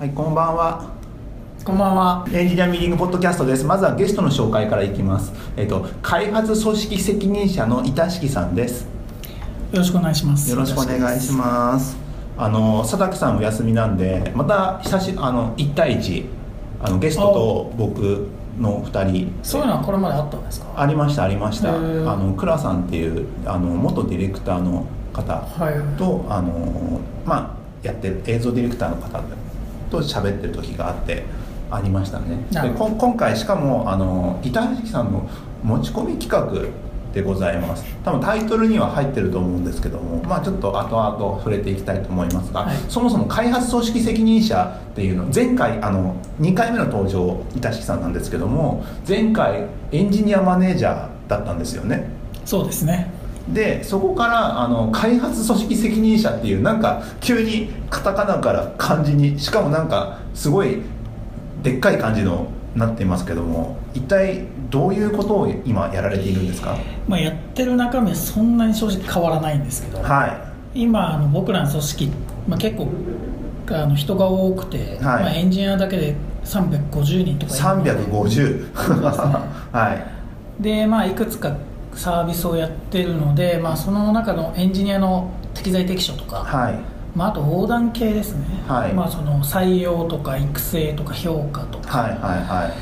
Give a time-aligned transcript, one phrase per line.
[0.00, 0.88] はい、こんばんは。
[1.62, 2.26] こんばんは。
[2.32, 3.66] エンジニアミーティングポッドキャストです。
[3.66, 5.30] まずはゲストの紹介からいきます。
[5.58, 8.84] えっ、と、開発組織責任者の板敷さんです。
[9.72, 10.50] よろしくお願いします。
[10.50, 11.98] よろしくお願いします。
[12.38, 16.24] あの、佐竹さんお休みなんで、また久しあの一対一
[16.82, 18.28] あのゲストと僕
[18.58, 19.34] の二人。
[19.42, 19.50] す。
[19.50, 20.80] そういうのはこれまであったんですか？
[20.80, 21.74] ありましたありました。
[21.74, 25.98] あの倉さんっていうあの元ディレクターの方はい。
[25.98, 29.22] とあのまあやってる映像ディレクターの方
[29.90, 31.24] と喋ってる時があって
[31.70, 32.44] ありましたね。
[32.50, 35.28] で今回しかもあの板橋さんの
[35.62, 36.68] 持ち込み企画
[37.12, 37.84] でございます。
[38.04, 42.76] 多分タイトルには入ってると思うんですけどもまあちょっと後々触れていきたいと思いますが、はい。
[42.88, 52.08] そもそも開発組織責任者っていうの前回あの2回目の登場板敷さんなんですけども前回エンジニアマネージャーだったんですよね。
[52.44, 53.19] そうですね。
[53.48, 60.78] でそこからあの開発組織責任者っていうなんか急にカタカナから漢字にしかもなんかすごい
[61.62, 66.76] でっかい感じのなっていますけども一体どういうことを今やられているんですか？
[67.08, 72.12] まあやってる中身はそんなに正直変わらないんですけど、は今あの僕らの組織、
[72.46, 72.86] まあ結構
[73.72, 78.10] あの人が多くて、まあエンジニアだけで350人といかいるので。
[78.10, 78.74] 350
[79.72, 80.06] は
[80.60, 81.56] でまあいくつか
[82.00, 86.78] サービスをやってるので、まあその中のエンジニアの適材適所といか、はい。
[87.14, 88.46] まああと横断系ですね。
[88.66, 88.94] はい。
[88.94, 91.98] まあその採用とか育成とか評価とか。
[91.98, 92.74] はいはいは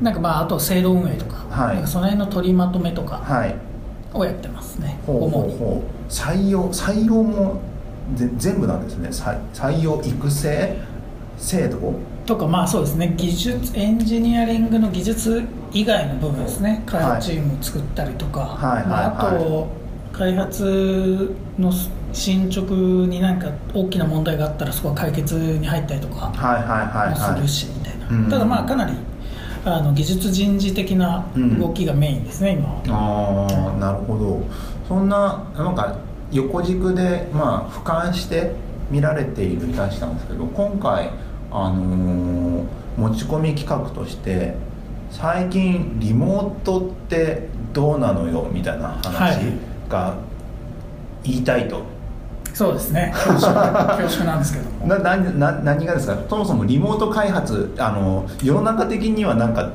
[0.00, 0.04] い。
[0.04, 1.86] なんかまああと制度運営とか,、はい。
[1.88, 3.56] その辺の取りまとめとかはい。
[4.14, 5.82] をやってますね、ほうほ主に。
[6.08, 7.60] 採用採用も
[8.14, 9.08] ぜ全部なんですね。
[9.08, 10.76] 採採用育成
[11.38, 11.94] 制度？
[12.26, 13.14] とかまあそうですね。
[13.16, 16.82] 技術エンジニアリングの技術以外の部分ですね。
[16.86, 19.68] 開発チームを作ったりとか、はいはいまあ、あはいと
[20.12, 21.70] 開発の
[22.12, 28.28] 進捗になんか大きな問題があったらそこは解決に入ったりとかもするはいしみたいな、うん。
[28.30, 28.94] ただまあかなり
[29.64, 31.26] あの技術人事的な
[31.58, 32.80] 動きがメインですね、今は。
[32.88, 34.42] ああなるほど。
[34.88, 35.96] そんななんか
[36.32, 38.52] 横軸でまあ俯瞰して
[38.90, 41.10] 見られているいたしたんですけど今回
[41.50, 42.64] あのー
[42.96, 44.54] 持ち込み企画として
[45.10, 49.38] 最近リモートってどうなのよみたいな話
[49.86, 50.14] が
[51.22, 51.82] 言いたいと、
[52.54, 53.12] そうですね。
[53.14, 54.86] 恐縮なんですけども。
[54.86, 56.16] ななな何がですか？
[56.30, 59.68] そもそもリモート開発あの世の中的にはなんか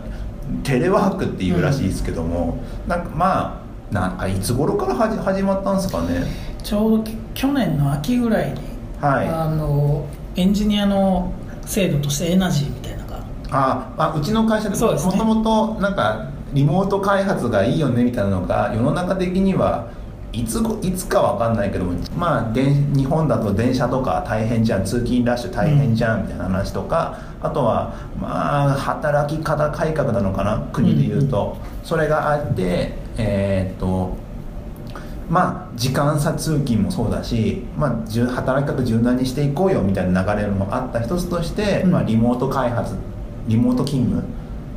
[0.63, 2.57] テレワークっていうらしいですけども、
[2.87, 3.61] なんかま
[3.91, 6.23] あなんかいつ頃からはじ始まったんですかね？
[6.63, 8.55] ちょうどき去年の秋ぐらいに、
[8.99, 9.27] はい。
[9.27, 10.05] あの
[10.35, 11.31] エンジニアの
[11.71, 13.23] 制度としてエナジーみたいなのが。
[13.49, 15.13] ああうちの会社でそうですね。
[15.13, 15.43] もとも
[15.75, 19.87] となんかリモート開発がいいよねみたいなのが世の中的には
[20.33, 34.10] いつごいつかわかんないけどもまあで日本だと電車とか大変じゃん通勤ラッシュ大変じゃんみたいな話とか、あとはまあ働き方改革なのかな国でいうと、それがあってえーっと
[35.31, 41.91] まあ時間差通勤もそうだし、まあ、じゅ働き方柔軟にしていこうよみたいな流れもあった一つとして、うん。
[41.91, 42.95] まあ、リモート開発
[43.47, 44.25] リモート勤務っ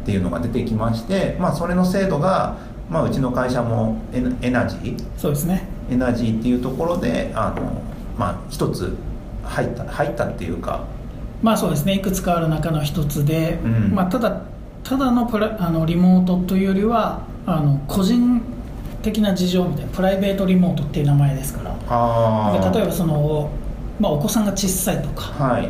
[0.06, 2.56] ていうのが出てきまして、まあ、それの制度が、
[2.88, 5.04] まあ、うちの会社もエナエナジー。
[5.18, 5.66] そうですね。
[5.90, 7.82] エナジーっていうところであの、
[8.16, 8.96] まあ、一つ
[9.42, 10.84] 入った入ったっていうか。
[11.42, 11.94] まあそうですね。
[11.94, 13.92] いくつかある中の一つで、うん。
[13.92, 14.42] まあ、ただ
[14.84, 18.40] ただのプラあのリモートというよりはあの個人
[19.04, 21.76] 的な事情みたいなプライベートリモートっていう名前ですから。
[21.88, 23.50] あで例えばその、
[24.00, 25.22] まあ、お子さんが小さいとか。
[25.44, 25.68] はい。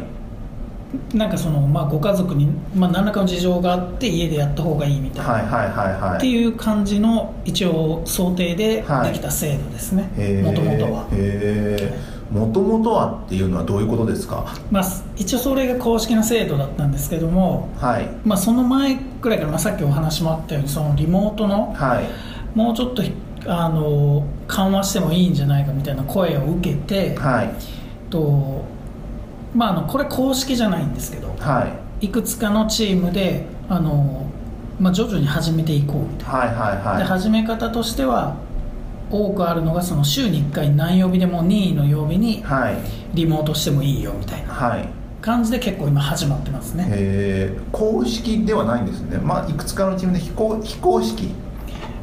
[1.12, 6.17] なんかその、まあ、ご家族に、まあ、何らかの事情があって家でやった方がいいみたいな、はいはいはいはい。
[6.19, 9.09] っていう感じの一応想定ではい。
[9.09, 10.05] できた制度ですね。
[10.44, 14.47] もともとは、へえもともとはっていうのはどういうことですか？
[14.71, 14.84] まあ、
[15.17, 18.09] 一応それが公式な制度だったんですけども、はい。
[18.25, 22.05] まあ、その前くらいから、まあ、さっきお話もあったようにそのリモートのはい。
[22.56, 23.03] もうちょっと
[23.47, 27.50] あの緩和してもいいんじゃないかみたいな声を受けて、はい。
[28.10, 28.65] と
[29.55, 31.66] まあ、あのこれ公式じゃないんですけどは
[32.00, 32.06] い。
[32.06, 34.26] いくつかのチームであの、
[34.81, 36.99] まあ、徐々に始めていこうみたいな、はいはいはい。
[36.99, 38.37] で始め方としては
[39.11, 42.76] 多くあるのがその週に1回何曜日でも任意の曜日にはい。
[43.14, 44.88] リモートしてもいいよみたいなはい。
[45.20, 47.50] 感じで結構今始まってますね。
[47.73, 49.17] 公式ではないんですね。
[49.19, 51.32] まあいくつかのチームで非公非公式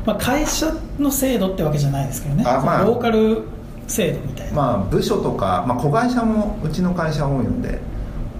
[0.05, 2.83] まあ、会社の制度ってわけじゃないですけどね、あまあ。
[2.83, 3.43] ローカル
[3.87, 7.79] 制度みたいな、まあ部署とか、まあ、子会社もうちの会社多いので。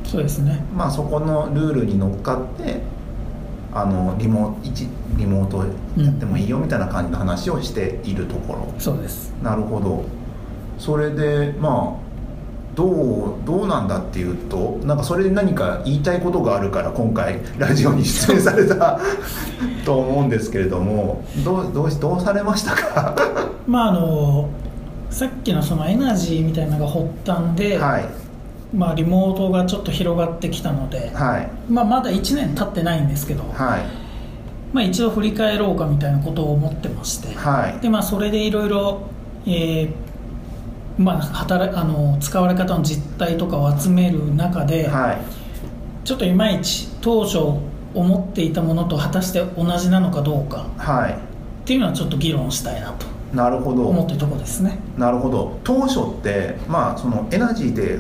[0.04, 0.64] そうですね。
[0.76, 2.82] まあそこのルールに乗っかって
[3.74, 4.88] あのリモ一
[5.18, 5.60] リモート
[6.02, 9.34] やってもいいよみたいな感じの話をしているところ、そうです。
[9.42, 10.04] なるほど。
[10.78, 12.11] それでまあ
[12.76, 19.00] どうどうなんだっていうとなんかそれで何か言いたいことがあるから今回ラジオに出演された
[19.86, 23.16] と思うんですけれどもどうどうどうされましたか？
[23.68, 24.50] まああの
[25.10, 28.06] さっきのそのエナジーみたいなのが発端で、はい。
[28.74, 31.50] まあ、リモートがちょっと広がってきたので、はい。
[31.70, 33.82] まあ、まだ1年経ってないんですけど、はい。
[34.72, 37.82] まあ、一度振り返ろうかみたいなことを思ってまして、はい。
[37.82, 39.02] でまあ、それでいろいろ、
[39.46, 40.11] えー
[41.02, 45.18] まあ、働あの使われ方の実態とかを集める中で、はい。
[46.04, 47.38] ちょっといまいち当初
[47.94, 51.14] 思っていたものと果たして同じなのかどうかはい。
[51.14, 51.16] っ
[51.64, 53.88] ていうのはちょっと議論したいなとなるほど。
[53.88, 54.80] 思ってるところですね。
[54.98, 55.60] なるほど。
[55.64, 58.00] 当初ってまあそのエナジーで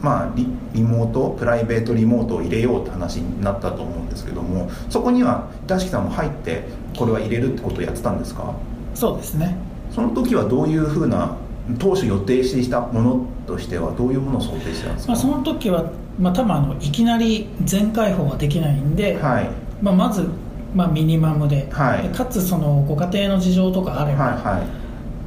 [0.00, 6.64] まあリリモートプライベートリモートを入れようって話になったと思うんですけどもそこには板敷さんも入って
[6.96, 8.54] これは入れるってことをやってたんですか？
[8.94, 9.56] そうですね。
[9.90, 11.36] その時はどういうふうな
[11.78, 19.48] 当初予定していたものとしてはどういうものを想定してたんですか、まあ、その時は、まあ、多分あのいきなり全開放はできないんで、はい。
[19.80, 20.28] まあ、まず、
[20.74, 22.02] まあ、ミニマムで,、はい。
[22.02, 24.66] でかつそのご家庭の事情とかあれば、はいはい。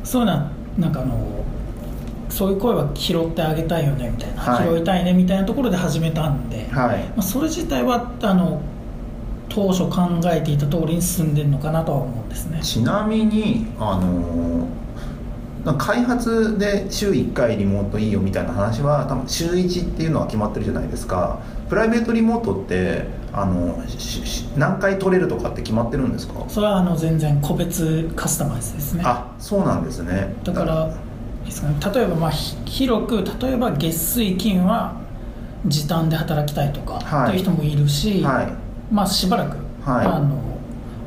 [0.03, 1.17] そういうのはなんかあの
[2.29, 4.67] そういう声は拾ってあげたいよねみたいな、はい。
[4.69, 7.03] 拾いたいねみたいなところで始めたんで、はい。
[7.03, 8.61] まあ、それ自体はあの
[9.49, 12.59] 当初考えていた通りに進んでるのかなとは思うんですね。
[12.61, 14.77] ちなみにあのなんか
[15.77, 21.39] 開発で週1回リモートいいよみたいな話は多分週1っていうのは決まってるじゃないですか。
[21.69, 23.77] プライベートリモートってあの
[24.55, 26.45] 何回取れるとかって決まってるんですか？
[26.47, 29.03] それはあの全然個別カスタマイズですね。
[29.05, 30.33] あそうなんですね。
[30.43, 30.93] だから
[31.45, 31.75] ですかね。
[31.93, 34.95] 例えばまあひ広く例えば月水金は
[35.65, 38.93] 時短で働きたいとかはいっていう人もいるし、はい。
[38.93, 40.05] まあしばらく、はい。
[40.05, 40.56] あの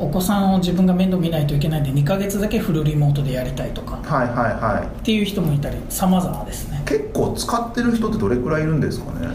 [0.00, 4.00] お子さんを自分が面倒見ないといけないんで2ヶ月だけフルリモートでやりたいとか。
[4.02, 4.86] はいはいはい。
[4.86, 6.82] っていう人もいたり様々ですね。
[6.86, 9.28] 結構使ってる人ってどれくらいいるんですかね？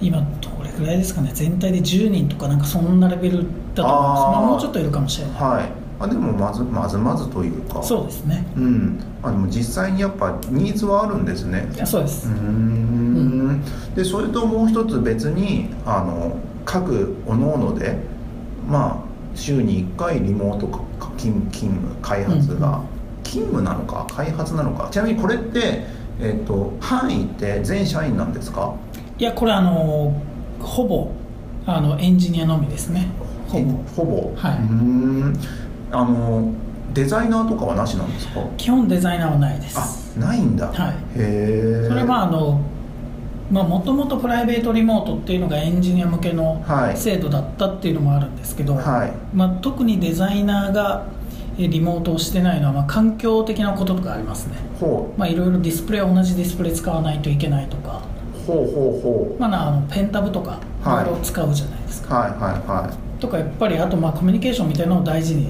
[0.00, 1.30] 今どれくらいですかね。
[1.34, 3.44] 全体で10人とかなんかそんなレベル
[3.74, 4.22] だと思います。
[4.22, 4.32] あー。
[4.32, 5.34] まあ、もうちょっといるかもしれない。
[5.36, 5.68] はい。
[6.00, 7.82] あでもまずまずまずというか。
[7.82, 8.44] そうですね。
[8.56, 8.98] うん。
[9.22, 11.68] あでも実際にやっぱニーズはあるんですね。
[11.74, 13.62] いやそうです、うーん。
[13.94, 17.98] でそれともう一つ別にあの各各々で
[18.68, 20.80] まあ週に1回リモートか
[21.16, 23.24] 勤勤務開発が、うん。
[23.24, 24.88] 勤務なのか開発なのか。
[24.90, 25.84] ちなみにこれって、
[26.20, 28.74] えっと範囲って全社員なんですか？
[29.18, 30.12] いやこれあの
[30.60, 31.10] ほぼ
[31.66, 33.08] あのエンジニアのみですね。
[33.48, 33.72] ほえぼ。
[33.96, 34.34] ほぼ。
[34.36, 34.56] はい。
[34.56, 35.36] うーん。
[35.92, 36.52] あの
[36.92, 38.40] デザイナーとかはなしなんですか？
[38.56, 39.78] 基本デザイナーはないです。
[40.18, 40.76] あないんだ、はい。
[40.88, 42.60] へえそれはあの
[43.52, 46.96] もともとプライベートリモートっていうのがエンジニア向けのはい。
[46.96, 49.12] 制度だったっていうのもあるんですけど、はい。
[49.34, 51.06] まあ、特にデザイナーが
[51.58, 54.56] えリモートをしてないのは、まあ、環境的なこととかありますね。
[54.80, 58.00] ほまあいろいろディスプレイ同じディスプレイ使わないといけないとか、
[58.44, 59.02] うほうほう。
[59.02, 61.04] ほまあ、なあのペンタブとかいはい。
[61.04, 62.40] ろいろ使うじゃないですか、うはいはい
[62.84, 63.20] はい。
[63.20, 65.48] とかやっぱりあとまあコミュニケーションみたいなのを大事に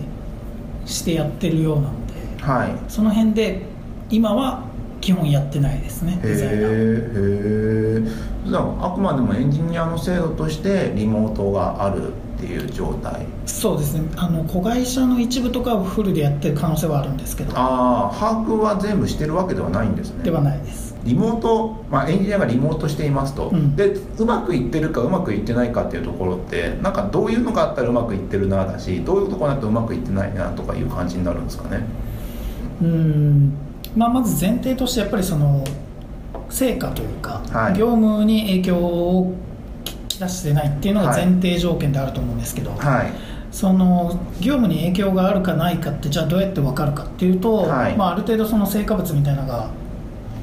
[0.87, 2.43] してやってるようなので。
[2.43, 2.70] はい。
[2.88, 3.62] その辺で
[4.10, 4.64] 今は
[5.02, 12.12] 基本やってないですねへデザイナーじゃああくまでもエンジニアの制度としてリモートがある
[12.43, 13.25] っていう状態。
[13.46, 14.10] そうですね。
[14.16, 17.52] あの子会社の一部とかはフルでやってる可能性はあるんですけど。
[17.56, 20.25] ああ把握は全部してるわけではないんですね。
[20.25, 20.93] ではないです。
[21.05, 23.76] リモート、まあ、エンジニアがリモートしていますと、うん。
[23.76, 31.84] でうまくいってるかうまくいってないかっていうところってなんかどういうのがあったらうまくいってるなだしどういうところだとうまくいってないなとかいう感じになるんですかね。
[32.82, 33.53] うん、
[33.96, 35.65] まあ、まず前提としてやっぱりその
[36.49, 37.75] 成果というか、はい。
[37.75, 39.34] 業務に影響を
[40.08, 43.13] き出してないっていうのが前提条件であると思うんですけど、はい。
[43.51, 47.96] その業務に影響があるかないかってじゃあどうやって分かるかっていうと、はい。
[47.96, 49.70] まあ、ある程度その成果物みたいなのが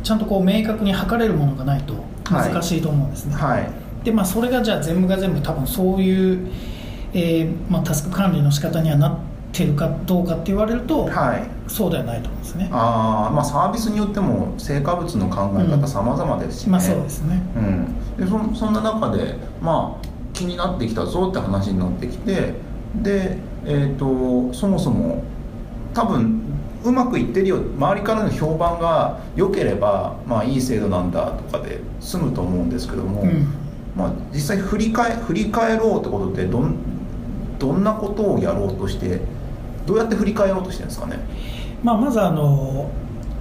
[0.04, 1.94] ちゃんとこう明確に測れるものがないと
[2.30, 3.70] 難しいと思うんですね、はい。
[4.04, 6.48] でまあ、それがじゃあ全部が全部多分そういう、
[7.14, 9.18] えーまあ、タスク管理の仕方にはなっ
[9.52, 11.44] てるかどうかって言われると、はい。
[11.70, 12.70] そうではないと思うんですね。
[12.72, 15.82] あーまあサービスによっても成果物の考えうん。
[15.82, 17.42] 方様々ですしね、まあそうですね。
[17.56, 22.54] うん、でそそんな中で、まあ、気になってきたぞって話になってきて
[22.96, 25.24] で、えー、とそもそも
[25.94, 26.42] 多分
[26.84, 33.48] うまくいってるよ周りからの評判が良ければ、まあ、いい制度なんだとかで済むと思うんですけども、うん。
[33.98, 36.76] まあ、実際振り返振り返ろうってことってどん
[37.58, 39.20] どんなことをやろうとして
[39.86, 41.18] どうやって振り返ろうとしてるんですかね？
[41.84, 42.90] まあ、まずあの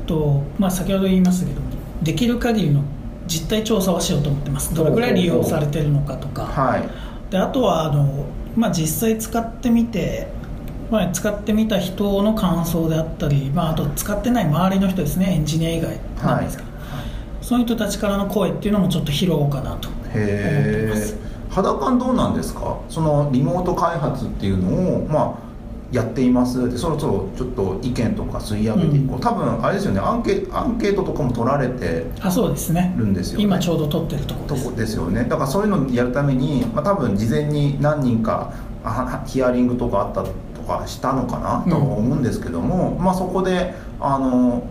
[0.06, 1.60] と、まあ、先ほど言いましたけど
[2.02, 2.82] できる限りの
[3.26, 4.74] 実態調査はしようと思ってます。
[4.74, 6.46] どれぐらい利用されてるのかとか。
[6.46, 6.88] はい。
[7.30, 8.24] であとはあの、
[8.56, 10.28] まあ、実際使ってみて、
[10.90, 15.34] まあ、使ってみた人の感想であったり、まあ、あと使ってない周りの人ですね。
[15.34, 16.68] エンジニア以外なんですけど、
[17.42, 21.14] そういう人たちからの声っていうのもちょっと拾おうかなと思ってへます。
[21.14, 22.78] え肌感どうなんですか？
[22.88, 25.47] そのリモート開発っていうのをまあ
[25.90, 26.70] やっています。
[26.70, 29.20] でそろそろちょっと意見とか吸い上げていこう、うん。
[29.20, 30.00] 多分あれですよね。
[30.00, 32.94] アンケアンケートとかも取られてあそうですね。
[32.98, 33.44] るんですよね。
[33.44, 34.64] 今ちょうど撮ってるところです。
[34.64, 35.24] とこですよね。
[35.24, 38.52] だからそういうのをやるために、まあ、多分事前に何人か
[38.84, 40.30] あはヒアリングとかあったと
[40.66, 41.64] かしたのかな？
[41.66, 44.62] とは思うんですけども、まあ、そこであの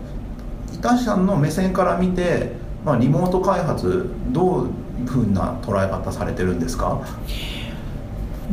[0.72, 2.52] 板橋さんの目線から見て、
[2.84, 7.00] まあ、リモート開発どういうふうな捉え方されてるんですか？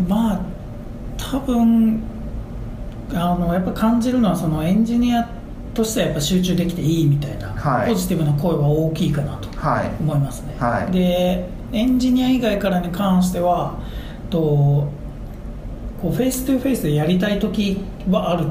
[0.08, 0.42] まあ
[1.18, 2.02] 多分
[3.14, 5.30] あのやっぱ感じるのはそのエンジニア
[5.74, 7.90] としてはやっぱ集中できていいみたいな、はい。
[7.90, 9.90] ポジティブな声は大きいかなとはい。
[10.00, 10.92] 思いますね、はい。
[10.92, 13.80] でエンジニア以外からに関しては
[14.30, 14.90] とこ
[16.06, 17.78] うフェイス2フェイスでやりたい時
[18.10, 18.48] はある。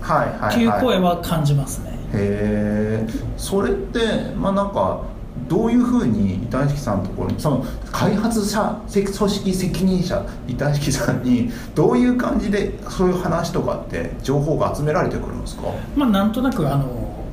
[0.00, 4.00] はいはいっていうはい声は感じますね、へえそれって
[4.36, 5.02] まあなんか
[5.48, 15.62] どういうふうに板敷さんのところにその開発者組織責任者板敷さんにどういう感じでそういう話とかって情報が集められてくるんですか？
[15.96, 17.24] まあなんとなくあの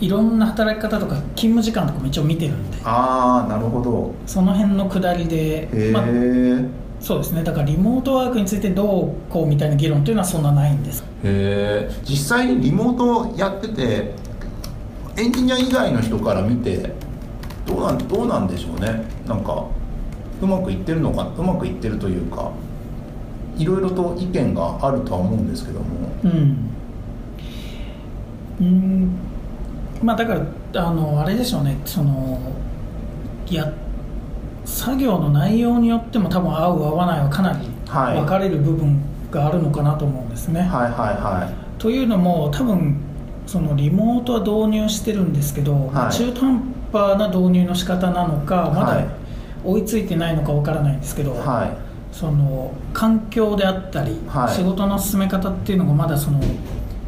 [0.00, 2.78] いろんな働き方とか勤務時間とかも一応見てるんで。
[2.84, 4.14] ああなるほど。
[4.26, 6.64] その辺の下りへで、まあ、え
[7.00, 7.42] そうですね。
[7.42, 11.02] だからリモートワークについてどうこうみたいな議論というのはそんなないんです。
[11.02, 14.14] へえ実際にリモートやってて
[15.16, 16.92] エンジニア以外の人から見て
[17.68, 19.04] どうなんどうなんでしょうね。
[19.26, 19.64] なんか
[20.40, 22.50] うまくいってるのかうまくいってるというか
[23.58, 25.86] いろいろと意見があるとは思うんですけども。
[26.24, 26.70] うん。
[28.60, 29.10] うん。
[30.02, 30.34] まあだか
[30.72, 31.78] らあのあれでしょうね。
[31.84, 32.40] その
[33.50, 33.72] いや
[34.64, 37.58] 作業の内容によっても多分合う合わないはかなり
[37.88, 38.16] はい。
[38.16, 42.96] 分かれる部分があるのかなと思うんですね、はいはいはというのも多分
[43.46, 46.14] そのリモートは導入してるんですけど、はい。
[46.14, 49.04] 中途半端な導入の仕方なのかまはい。
[49.04, 49.10] だ
[49.64, 51.38] 追いついてないのかわからないんですけど、い。
[51.38, 51.76] は
[52.12, 54.54] その環境であったり、はい。
[54.54, 56.40] 仕事の進め方っていうのがまだその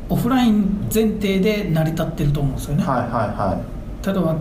[0.08, 3.08] オフライン前提で成り立ってると思うんですよね、いはいはい。
[3.08, 3.62] は
[4.04, 4.36] 例えば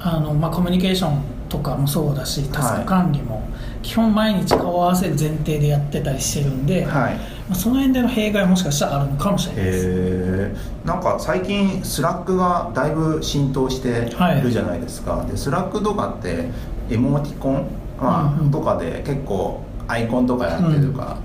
[0.00, 3.48] あの、まあ、コミュニケーションとかもそうだしタスク管理も
[3.82, 10.86] 基本毎日顔を合わせる前提でやってたりしてるんで、いはいまあ、その辺での弊害はもしかしたらあるのかもしれないです。
[10.86, 14.40] なんか最近 Slack がだいぶ浸透してはい。
[14.40, 16.48] るじゃないですか、で Slack とかって
[16.90, 17.66] emoticon、
[18.00, 18.50] まあうんうん。
[18.52, 21.18] とかで結構アイコンとかやってるか、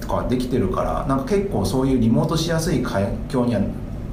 [0.00, 3.60] とかできてるからなんか結構そういうリモートしやすい環境には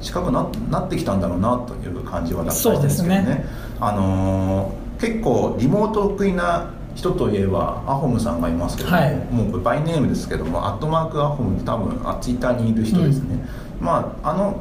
[0.02, 3.22] 近くななってきたんだろうなという感じは出してるんですけどね。
[3.22, 3.46] そうですね。
[3.80, 9.16] あのー結構リモート得意な人といえばアホムさんがいますけども、はい。
[9.32, 13.46] もうこれ by name ですけどもアットマークアホムって多分あツイッターにいる人ですね、
[13.80, 14.60] まああの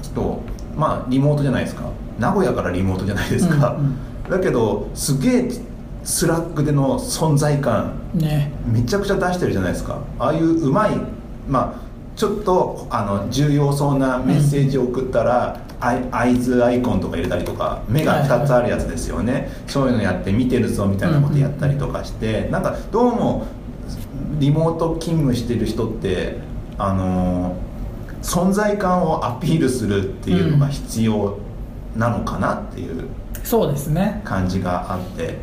[0.00, 0.40] 人
[0.76, 1.90] まあリモートじゃないですか。
[2.18, 4.30] 名古屋からリモートじゃないですか、うん。
[4.30, 5.50] だけどすげえ
[6.04, 8.52] Slack での存在感ね。
[8.64, 9.98] めちゃくちゃ出してるじゃないですか。
[10.18, 10.92] ああいううまい
[11.48, 23.46] まあちょっとあの重要そうなメッセージを送ったら、アイアイズアイコンとか入れたりとか目が2つあるやつですよね、そういうのやって見てるぞみたいなことやったりとかして、なんかどうも
[24.38, 26.38] リモート勤務してる人って
[26.78, 27.56] あの
[28.22, 31.38] 存在感をアピールするっていうのが必要
[31.94, 33.08] なのかなっていう
[33.42, 34.20] そうですね。
[34.24, 35.36] 感じがあって、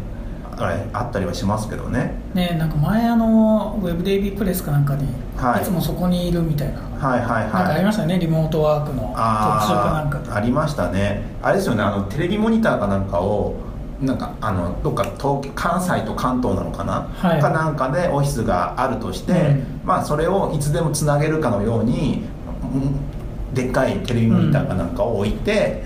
[0.63, 2.13] あれあったりはしますけどね。
[2.33, 5.61] ねなんか前あのウェブデイビープレスかなんかに、はい。
[5.61, 7.43] い、つもそこにいるみたいな、はいはいはい。
[7.43, 10.29] なんかありましたよねリモートワークの特集かなんかで。
[10.29, 11.23] あーありましたね。
[11.41, 13.55] あれですよねあのテレビモニターかなんかを
[14.01, 17.41] なんかあのどっか東関西と関東なのかな、はい。
[17.41, 19.81] かなんかでオフィスがあるとして、うん。
[19.85, 22.23] まあそれをいつでもつなげるかのように
[22.63, 25.83] うんでっかいテレビモニターかなんかを置いて、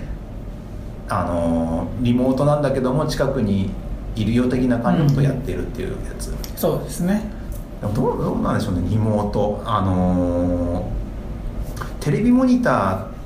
[1.08, 3.70] あのリモートなんだけども近くに
[4.20, 7.22] いるよ的な感じのことをやってるっていうやつ、そうですね。
[7.80, 9.62] どうどうなんでしょうねリモート。
[9.64, 10.98] あのー
[12.00, 12.70] テレビモニタ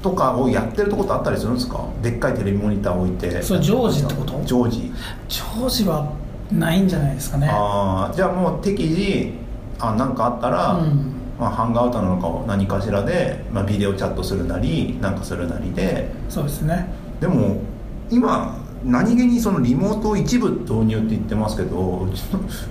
[0.00, 1.84] ーとかをやってるとこってあったりするんですか？
[2.02, 3.42] でっかいテレビモニターを置いて。
[3.42, 4.40] それ常時ってこと？
[4.44, 4.90] 常時
[5.28, 6.12] 常時は
[6.50, 7.48] ないんじゃないですかね。
[7.50, 9.34] ああじゃあもう適時
[9.78, 11.12] あなんかあったら、うん。
[11.40, 16.10] まあ、ハンガーアウトなのか何かしらで、まあ、ビデオチャットするなりなんかするなりで。
[16.28, 16.86] そうですね。
[17.20, 17.56] でも
[18.10, 22.08] 今何気にそのリモートを一部導入って言ってますけど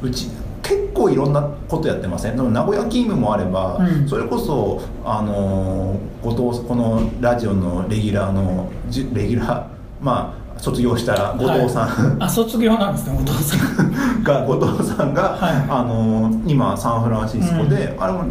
[0.01, 0.29] うち
[0.61, 2.35] 結構いろんなことやってません？
[2.35, 4.07] でも名古屋勤務もあれば、うん。
[4.07, 9.63] それこそあの後藤このラジオのレギュラーのじレギュラー
[10.01, 13.91] まあ卒業した後藤さん、はいあ卒業なんですねお父さん。
[14.23, 15.65] が後藤さんが、はい。
[15.69, 18.23] あの今サンフランシスコで、あれも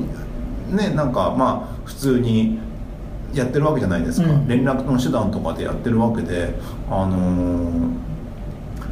[0.70, 2.58] ねなんかまあ普通に
[3.34, 4.48] やってるわけじゃないですか、うん。
[4.48, 6.54] 連絡の手段とかでやってるわけで
[6.90, 8.10] あのー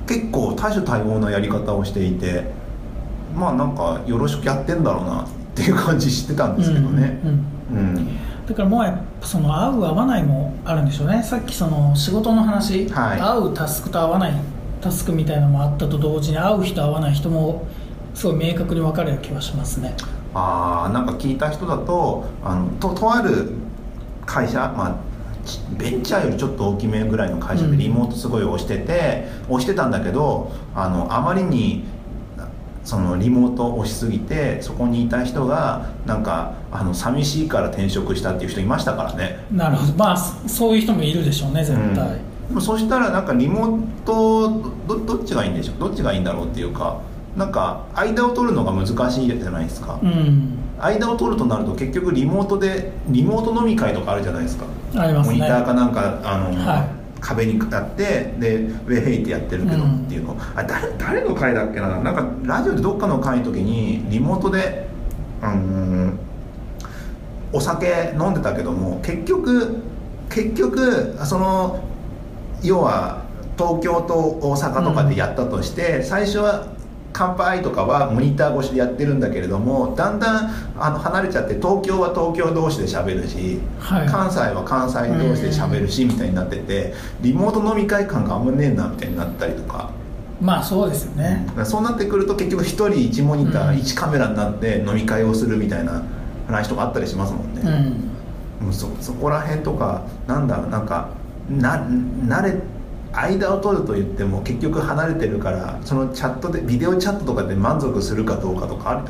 [0.09, 2.51] 結構多種多様なやり方をしていて
[3.37, 7.21] まあなんかよろしくやってんだろうなっていう感じしてたんですけどね。
[7.23, 11.23] うんうんうん、だからもうやっぱその合う合わないもあるんでしょうね。
[11.23, 13.21] さっきその仕事の話、はい。
[13.21, 14.33] 合うタスクと合わない
[14.81, 17.67] タスクみたいなのもあったと同時に合う人合わない人も
[18.15, 19.95] すごい明確に分かれる気はしますね。
[20.33, 23.53] ああなんか聞いた人だとあのととある
[24.29, 24.97] 会社まあ
[25.47, 27.71] ちベンチャーよりちょっと大きめぐらいの会社うん。
[27.79, 31.85] でリモートすごい押してて、押してたんだけどあのあまりに
[32.85, 39.39] そのリモートを押しすぎてそこにいた人がなんかあの寂しいから転職したっていう人いましたからね。
[39.51, 39.93] なるほど。
[39.95, 42.49] まあそそういう人もいるでしょうね絶対、うん。
[42.49, 44.51] でもそしたらなんかリモート
[44.87, 45.79] どどっちがいいんでしょう？
[45.79, 47.01] どっちがいいんだろうっていうか
[47.37, 54.67] なんか間を取るのが難しいじゃないですか、うん間を取るとなると結局リモートでリモート飲み会とかあるじゃないですか。
[54.97, 55.39] ありますね。
[55.39, 56.89] モニターかなんかあの、はい。
[57.21, 59.97] 壁にやってでウェイヘイってやってるけどうん。
[59.97, 61.99] っていうの、あ誰誰の会だっけな。
[61.99, 64.87] なんかラジオでどっかの会の時にリモートで
[65.43, 66.13] あの
[67.53, 69.77] お酒飲んでたけども結局
[70.31, 71.83] 結局その
[72.63, 73.23] 要は
[73.57, 76.69] 東京と大阪とかでやったとして、最初は
[77.13, 84.09] 乾杯とかはモニター越しでやってるんだけれどもだんだんあの離れちゃって東京は東京同士で喋るし、はい。
[84.09, 89.91] 関西は関西同士で喋るしみたいになっててリモート飲み会感があんまねえなみたいになったりとか。
[90.41, 91.45] まあそうですよね。
[91.65, 93.79] そうなってくると結局1人1モニター、うん。
[93.79, 96.03] 1カメラになって飲み会をするみたいな
[96.47, 97.63] 話とかあったりしますもんね、
[98.61, 98.67] うん。
[98.67, 101.09] もうそそこら辺とかなんだろうなんか
[101.51, 101.85] な
[102.27, 102.55] 慣れ
[103.13, 109.03] 間を取ると言っても結局離れてるからそのチャットでビデオチャットとかで満足するかどうかとか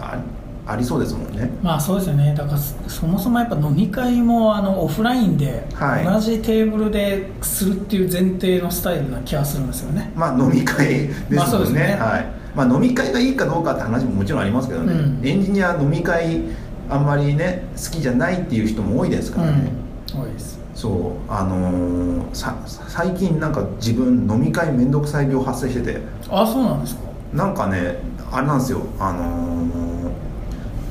[0.67, 1.51] ありそうですもんね。
[1.63, 2.35] まあそうですよね。
[2.37, 6.05] だからそそもそもやっぱ飲み会もあのオフラインではい。
[6.05, 11.97] 同じテーブルでするっていう前提のスタイルな気がするんですよね、まあ飲み会ですもんね,、ですね。
[11.99, 12.27] はい。
[12.55, 15.27] まあ、飲み会がいいかどうかって話ももちろんありますけどね、うん。
[15.27, 16.43] エンジニア飲み会
[16.91, 19.71] あんまりね好きじゃないっていう人も多いですからね、
[20.15, 26.01] うん、多いですそうあのーさ最近なんか自分飲み会めんどくさい病発生してて。
[26.31, 27.01] あそうなんですか？
[27.33, 27.97] なんかね
[28.31, 29.69] あれなんですよあのー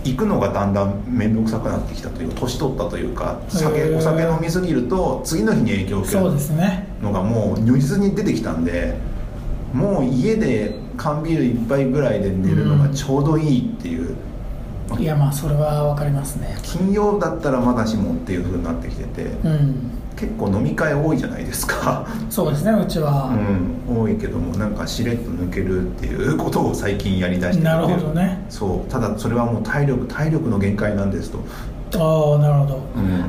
[0.03, 6.87] 行くのがだんだん面倒くさくなってきたというか年取ったというか酒お酒飲みすぎると次の日に影響を受けるそうですね。
[7.01, 8.95] のがもう如実に出てきたんで
[9.73, 14.15] もう家で缶ビール一杯ぐらいで寝るのがちょうどいいっていう、
[14.99, 16.57] いやまあそれは分かりますね。
[16.63, 19.91] 金曜だったらまだしもっていう風になってきててうん。
[20.17, 22.07] 結構飲み会多いじゃないですか。
[22.29, 23.29] そうですねうちは、
[23.87, 28.43] うん、多いけどもなんかしれっと抜けるっていうことを最近やりだしてなるほどね。
[28.49, 28.91] そう。
[28.91, 31.37] ただそれはもう体力体力の限界なんですと、
[31.93, 32.75] ああなるほど。
[32.95, 33.23] うん、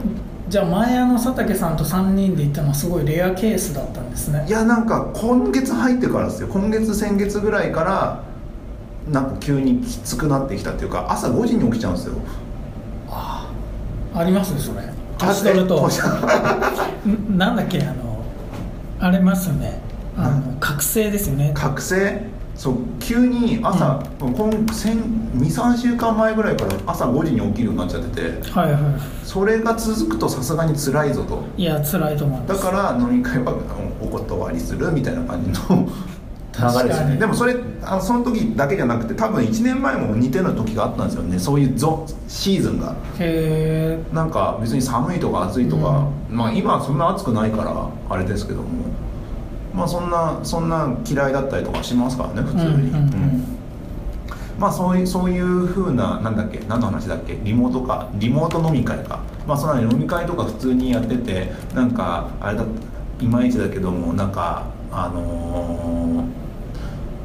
[0.48, 4.46] じゃあ前あの佐竹さんと3人で行ったのはすごいレアケースだったんですね。
[4.48, 6.48] いやなんか今月入ってからですよ。
[6.48, 8.24] 今月先月ぐらいから
[9.10, 12.14] なんか急にきつくなってきたっていうか朝5時に起きちゃうんですよ。
[13.10, 13.50] あ
[14.14, 14.80] ありますそれ。
[15.18, 15.88] 年取ると。
[17.30, 18.24] なんだっけあの
[19.00, 19.80] ありますよね。
[20.16, 21.52] あの覚醒ですよね。
[21.54, 22.38] 覚醒？
[22.58, 28.50] そう急に朝、今23週間前ぐらいから朝5時に起きるようになっちゃってて。
[28.50, 28.82] はいはい。
[29.22, 31.44] それが続くとさすがに辛いぞと。
[31.56, 32.64] いや辛いと思います。
[32.64, 33.54] だから飲み会は
[34.02, 35.88] お断りするみたいな感じの
[36.58, 37.16] 流れですね。
[37.16, 41.38] でもそれあのその時だけじゃなくて多分1年前も似たような時があったんですよね。
[41.38, 42.94] そういうゾシーズンが。
[43.18, 48.68] へえなんか別に寒いとか暑いとか、まあ今はそんな暑くないからあれですけども。
[49.74, 52.90] まあそんなそんな嫌いだったりとかしますからね普通に、うんうんうん。
[52.90, 53.44] うん。
[54.58, 59.20] まあそういうそういう風ななんだっけ何の話だっけリモートかリモート飲み会か。
[59.46, 62.64] まあそんな飲み会とか普通にやっててなんかあれだ
[63.20, 66.37] いまいちだけどもなんかあのー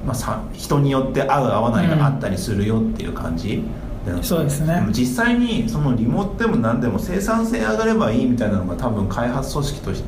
[0.06, 3.64] まあ、さ人によって合う合わないがあったりするよっていう感じ、
[4.22, 4.82] そうですね。
[4.82, 10.04] も実際にそのリモートでも何でも生産性上がればいいみたいなのが多分開発組織とし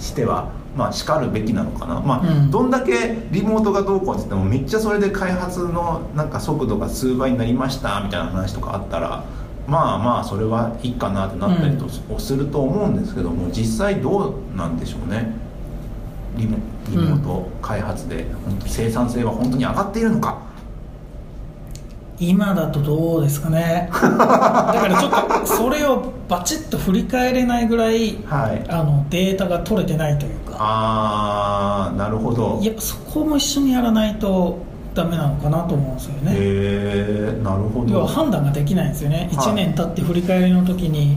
[0.00, 2.50] してはまあしかるべきなのかな、まあうん。
[2.50, 9.24] どんだけリモートがどうこうって言ってもめっちゃそれで開発のなんか速度が数倍になりましたみたいな話とかあったら
[9.68, 15.32] まあまあそれはいいかなってなったりとすると思うんですけども、実際どうなんでしょうね
[16.36, 16.58] リモ
[16.90, 20.38] リモート開発で本当に生産性は本当に上がっているのか？
[22.18, 23.90] 今だとどうですかね。
[23.92, 28.64] だからちょっとそれをバチッと振り返れないぐらいはい。
[28.68, 30.56] あのデータが取れてないというか。
[30.58, 32.60] ああなるほど。
[32.62, 34.58] やっぱそこも一緒にやらないと
[34.94, 36.32] ダメなのかなと思うんですよね。
[36.32, 37.92] へえなるほど。
[37.92, 41.16] 要は判断ができないんですよね、はい1年経って振り返りの時に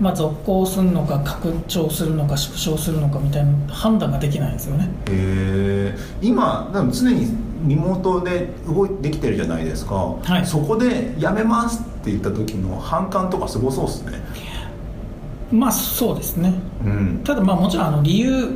[0.00, 4.90] まあ、続行するのか拡張するのか縮小するのかみたいな判断ができないんですよね。
[5.08, 7.26] へえ今でも常に
[7.64, 10.46] リモートで動いできてるじゃないですか、はい。
[10.46, 14.22] そこで「やめます」って言った時の反感とかすごそうですね。
[15.50, 16.52] まあそうですね。
[16.84, 17.20] うん。
[17.24, 18.50] ただまあもちろんあの理由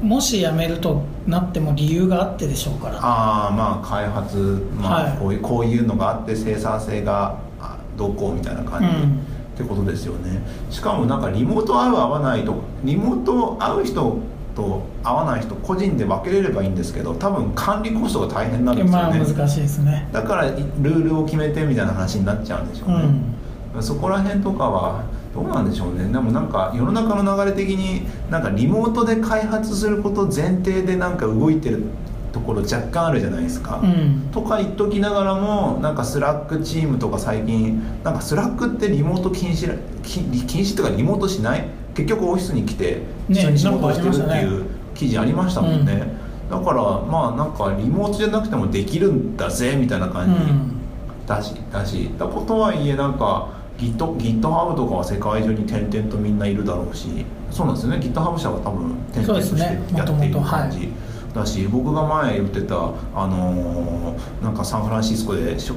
[0.00, 2.98] もし辞めるとなっても理由があってでしょうから。
[3.02, 5.18] ああまあ開発、まあはい。
[5.18, 9.20] こういうこういうのがあって生産性があどうこうみたいな感じ、うん
[9.54, 10.40] ってことですよね。
[10.70, 14.18] しかもなんかリモート合う合わないとリモート合う人
[14.54, 20.08] と合わない人個人で分けれればいいんですけど多分管理コストが大変なんですよね、まあ難しいですね。
[20.12, 23.04] だからルールを決めてみたいな話になっちゃうんでしょうね、
[23.76, 23.82] うん。
[23.82, 26.04] そこら辺とかはどうなんでしょうね。
[26.04, 31.84] でもなんか世の中の流れ的になんかリモートで開発すること前提でなんか動いてる
[32.32, 34.28] ところ若干あるじゃないですか、うん。
[34.32, 41.66] とか言っときながらもなんか Slack チームとか最近なんか Slack ってリモート禁止ら禁禁止とかリモートしない？
[41.94, 44.64] 結局オフィスに来てね一緒に仕事をしてるっていう
[44.94, 46.12] 記事ありましたもんね、
[46.50, 50.72] だからまあなんかリモートじゃなくてもできるんだぜみたいなう感じ、ん。
[51.26, 52.10] だしだし。
[52.18, 59.60] だことはいえなんか Git GitHub とかは世界中に点々とみんないるだろうしそうなんですよね GitHub 社は多分点々として
[59.96, 60.90] やっている感じ、
[61.34, 62.74] だし僕が前言ってた
[63.14, 65.74] あのーなんかサンフランシスコでしょ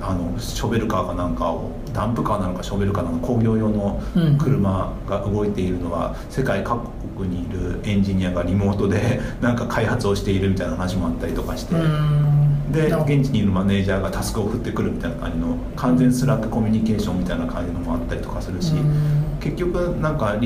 [0.00, 4.38] あのショベルカーかなんかをダンプカーなのかショベルカーなのか工業用のうん。
[4.38, 20.36] 車が動いているのは、世界各国にいるエンジニアがリモートでなんか開発をしているみたいな話もあったりとかして、うんでな現地にいるマネージャーがタスクを振ってくるみたいな感じの完全スラックコミュニケーションみたいな感じのもあったりとかするし、うん結局なんか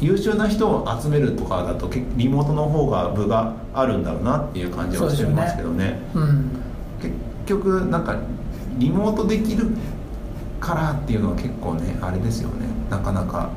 [0.00, 6.50] 優秀な人を集めるとかだとけリモートの方が部があるんだろうなっていう感じはしてますけどねうん
[7.00, 7.14] 結
[7.46, 8.16] 局なんか
[8.78, 9.68] リモートできる
[10.58, 13.50] からっていうのは結構ねあれですよねなかなか。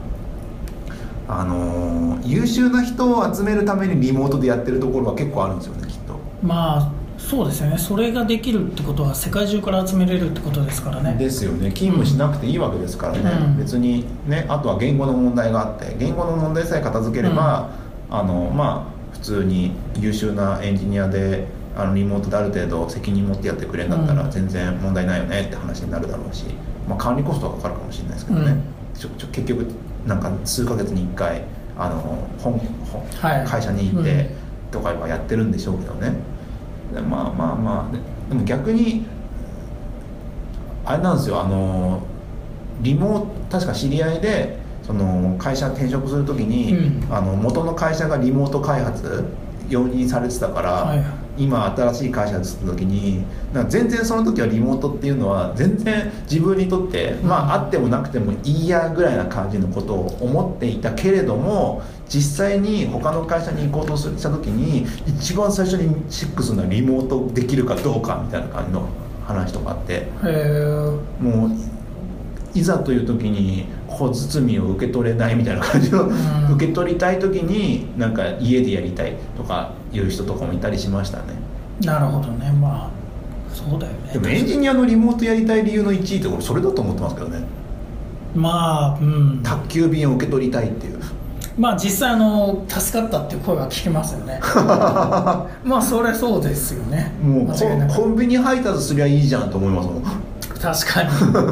[1.27, 6.19] あのー優秀な人を集めるためにリモートでやってるところは結構あるんですよねきっと。
[6.41, 6.91] まあ
[7.27, 7.77] そうですよね。
[7.77, 11.13] それができるってことは世界中から集めれるってことですからね。
[11.19, 11.73] ですよね。
[11.73, 13.57] 勤務しなくていいわけですからね、うん。
[13.57, 17.69] 別にねあとは言語の問題があって言語の問題さえ片付ければ、
[18.09, 24.31] あのまあ普通に優秀なエンジニアであのリモートである程度責任持ってやってくれるんだったらうん。
[24.31, 26.45] 全然問題ないよねって話になるだろうし、
[26.87, 28.61] まあ、管理コストはかかるかもしれないですけどね、うん。
[28.97, 29.67] ちょちょ結局
[30.05, 31.43] なんか数ヶ月に1回
[31.77, 32.57] あの本
[32.89, 33.45] 本はい。
[33.45, 34.29] 会社に行って
[34.71, 36.15] とかはやってるんでしょうけどね、で
[36.93, 39.05] まあまあまあででも逆に
[40.85, 42.01] あれなんですよあの
[42.81, 47.13] リモート確か知り合いでその会社転職するときに、うん。
[47.13, 49.25] あの元の会社がリモート開発
[49.69, 51.03] 容認されてたから、はい
[51.37, 53.23] 今新しい会社に移った時に
[53.53, 68.87] な全然その時はリモートっていうのは全然自分にとって、まああってもなくてもいいやぐらいな感じのことを思っていたけれども実際に他の会社に行こうとした時に一番最初にチェックするのはリモートできるかどうかみたいな感じの
[69.25, 70.07] 話とかあって
[71.19, 71.51] もう
[72.57, 76.53] いざという時に小包を受け取れないみたいな感じの、ん。
[76.55, 81.23] 受け取りたい時になんか家でやりたいとかいう人とかもいたりしましたね。
[81.81, 82.51] なるほどね。
[82.53, 82.89] まあ
[83.53, 84.13] そうだよね。
[84.13, 87.43] でもエンジニアのリモートやりたい理由の1位って俺それだと思ってますけどね。
[88.35, 89.41] まあうん。
[89.43, 90.99] 宅急便を受け取りたいっていう
[91.57, 94.39] まあ実際あの助かったっていう声は聞きますよね。
[95.63, 97.11] まあそれそうですよね。
[97.21, 100.03] もうコンビニ配達すりゃいいじゃんと思いますもん。
[100.61, 101.09] 確かに。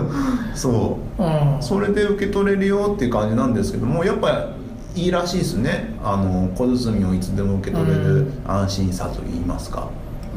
[0.53, 1.23] そう。
[1.23, 1.57] うん。
[1.59, 4.47] それで受け取れるよっていう感じなんですけどもやっぱ
[4.95, 5.95] いいらしいですね。
[6.03, 9.87] あの小包をいつでも受け取れる安心さといいますか、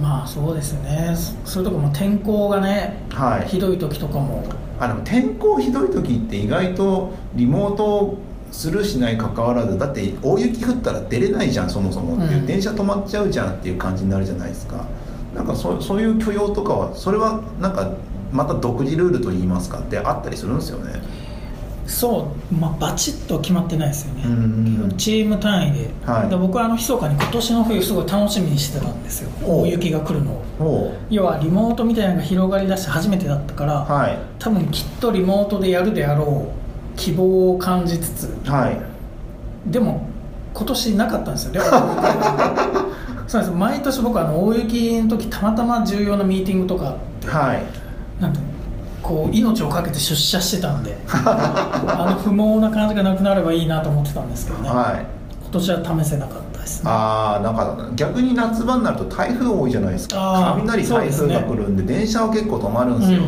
[0.00, 1.14] まあそうですよね。
[1.44, 3.48] そそういうとこも天候がねはい。
[3.48, 4.44] ひどい時とかも。
[4.81, 8.16] あでも天候ひどい時って意外とリモート
[8.50, 12.16] するしない関わらずだって大雪降ったら出れないじゃんそもそも。
[12.16, 12.46] っていう、うん。
[12.46, 14.84] 電車止まっちゃうじゃんっていう感じになるじゃないですか。
[15.34, 17.90] なんかそそういう許容とかはそれはなんか
[18.32, 21.00] また独自ルールといいますかってあったりするんですよね。
[21.87, 24.96] そう、まあ、バチッと決まってないですよね、うんうんうん。
[24.98, 26.28] チーム単位で,、はい。
[26.28, 29.30] で僕はあの密かに今年の冬すごい楽しみにしてたんですよ。
[29.42, 30.44] お大雪が来るのを。
[30.61, 34.18] お要はリモートみたいなのが広がりだして初めてだったから、はい。
[34.38, 36.67] 多分きっとリモートでやるであろう
[36.98, 39.70] 希望を感じつつはい。
[39.70, 40.06] でも
[40.52, 41.61] 今年なかったんですよね
[43.26, 47.62] そうです毎年僕あの大雪の時たまたま重要なミーティングとかはい。
[48.20, 48.40] なんて
[49.02, 55.06] こう命をかけて出社してたんで あの不毛な感じがなくなればいいなと思ってたんですけどね、はい。
[55.42, 56.90] 今年は試せなかったですね。
[56.90, 60.54] ああなんか逆に夏場になると台風多いじゃないですか。
[60.58, 63.20] 雷台風が来るんで電車は結構止まるんですよ、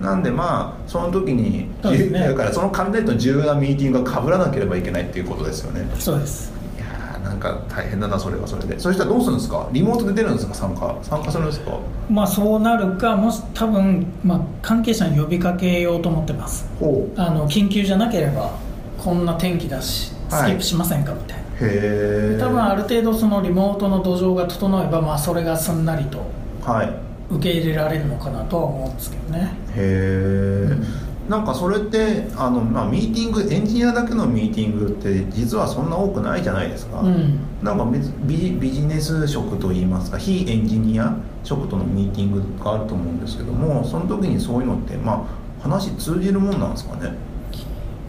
[0.00, 2.20] なんでまあその時にね。
[2.20, 5.86] だからその関連と重要なミーティングが被らなければいけないっていうことですよね。
[5.98, 6.50] そうです。
[6.78, 8.80] いやーなんか大変だなそれはそれで。
[8.80, 9.68] そしたらどうするんですか？
[9.72, 10.96] リモートで出るんですか参加？
[11.02, 11.78] 参加するんですか？
[12.08, 16.66] まあそうなるかもし多分、まあ、関係者に呼びかけようと思ってます。
[16.80, 17.20] ほう。
[17.20, 18.52] あの緊急じゃなければ
[18.96, 26.22] こんな天気だしスキップしませんかみたいな、へえ多分ある程度そのリモートの土壌が整えば、まあ、それがすんなりと。
[26.64, 29.54] はい受け入れられるのかなとは思うんですけどね。
[29.76, 31.30] へえ、うん。
[31.30, 37.38] なんかそれってあの、まあ、ミーティングエンジニアだけのミーティングって実はそんな多くないじゃないですか、うん。
[37.62, 41.14] なんか別ビビジネス職といいますか非エンジニア
[41.44, 47.12] 職とのミーティングがあると思うんですけどもその時にそういうのってまあ話通じるもんなんですかね？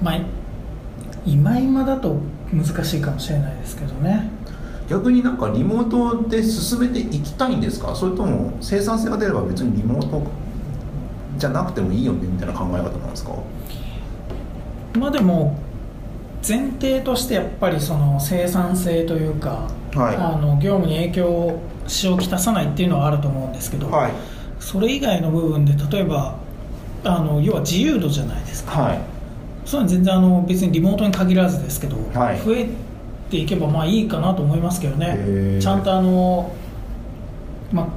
[0.02, 0.20] まあ
[1.26, 2.18] 今今だと
[2.52, 4.30] 難しいかもしれないですけどね
[4.90, 7.96] 逆になんかリモートで進めていきたいんですか？
[7.96, 10.24] それとも生産性が出れば別にリモート
[11.38, 13.32] じゃなくてもいいよねみたいな考え方なんですか？
[15.00, 15.58] まあでも
[16.46, 20.16] 前提としてやっぱりその生産性というか、はい。
[20.16, 24.12] あの業務に影響を支障をきたさないっていうのはあると思うんですけど、はい。
[24.60, 26.36] それ以外の部分で例えば
[27.04, 28.82] あの要は自由度じゃないですか。
[28.82, 29.00] はい。
[29.64, 32.42] そういうの全然あの別にリモートに限らずですけど、はい。
[32.42, 32.68] 増え
[33.32, 35.60] ていけばまあいいかなと思いますけどね。
[35.60, 36.54] ちゃんとあの、
[37.72, 37.88] まあ、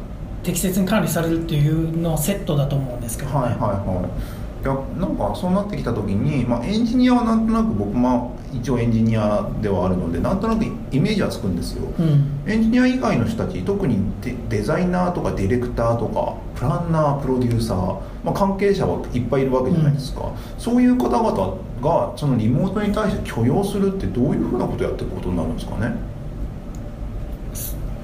[0.44, 4.64] 適切に管理されるっていうのはセットだと思うんですけどね、はいはいはい。
[4.64, 12.40] いやなんかそうなってきた時に、まあ、エンジニアはなんとなく僕も一応エンジニアではあるのでなんとなくイメージはつくんですよ、うん。
[12.46, 17.76] エンジニア以外の人たち特にデデザイナーとかディレクターとかプランナープロデューサー、
[18.24, 25.94] まあ、関係者はいっぱいいるわけじゃないですか、そういう方々がそのリモートに対して許容するってどういうふうなことをやっていくことになるんですかね。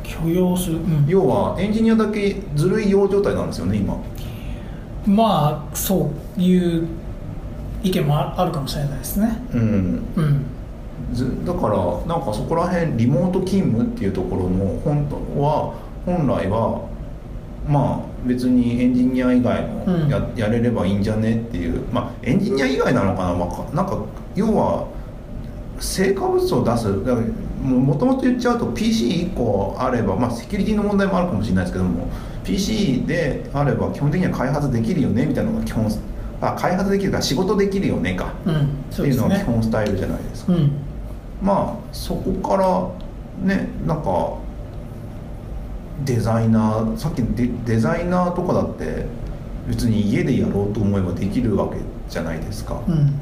[0.02, 1.06] 許容する、うん。
[1.06, 3.96] 要はエンジニアだけずるい用状態なんですよね今。
[5.06, 6.86] まあそういう
[7.82, 9.38] 意見もああるかもしれないですね。
[9.54, 10.02] うん。
[10.16, 10.46] うん。
[11.12, 16.88] ずだからなんかそこら辺リモート勤務っていうところの本当は本来は
[17.66, 20.08] まあ別にエンジニア以外うん。
[20.08, 23.98] のや,、やれればいいんじゃねっていうまあエンジニア以外なのかな、まあか、なんか
[24.34, 24.86] 要は
[25.80, 27.26] 成果物を出すだから
[27.62, 32.08] もともと言っちゃうと PC1 個あれば、まあ、セキュリティの問題もあるかもしれないですけども
[32.44, 35.90] PC であれば基本的には開発できるよねみたいなのが基本
[36.40, 38.32] あ開発できるから仕事できるよねか。
[38.44, 40.52] うんっていうのが基本スタイルじゃないですか。
[40.52, 40.72] うん。
[41.42, 42.88] まあそこから
[43.54, 44.38] ねなんか
[46.04, 49.06] デザイナーさっきのデデザイナーとかだって
[49.68, 51.76] 別に家でやろうと思えばできるわけ
[52.08, 53.12] じゃないですか、うん。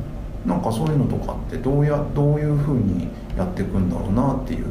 [0.47, 4.71] なんかそういうのとかってどうやどういうふうにやっていくんだろうなっていうのを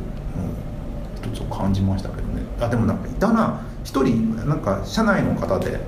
[1.15, 2.41] 一つを感じましたけどね。
[2.61, 3.61] あでもなんかいたな。
[3.83, 5.79] 一人なんか社内の方で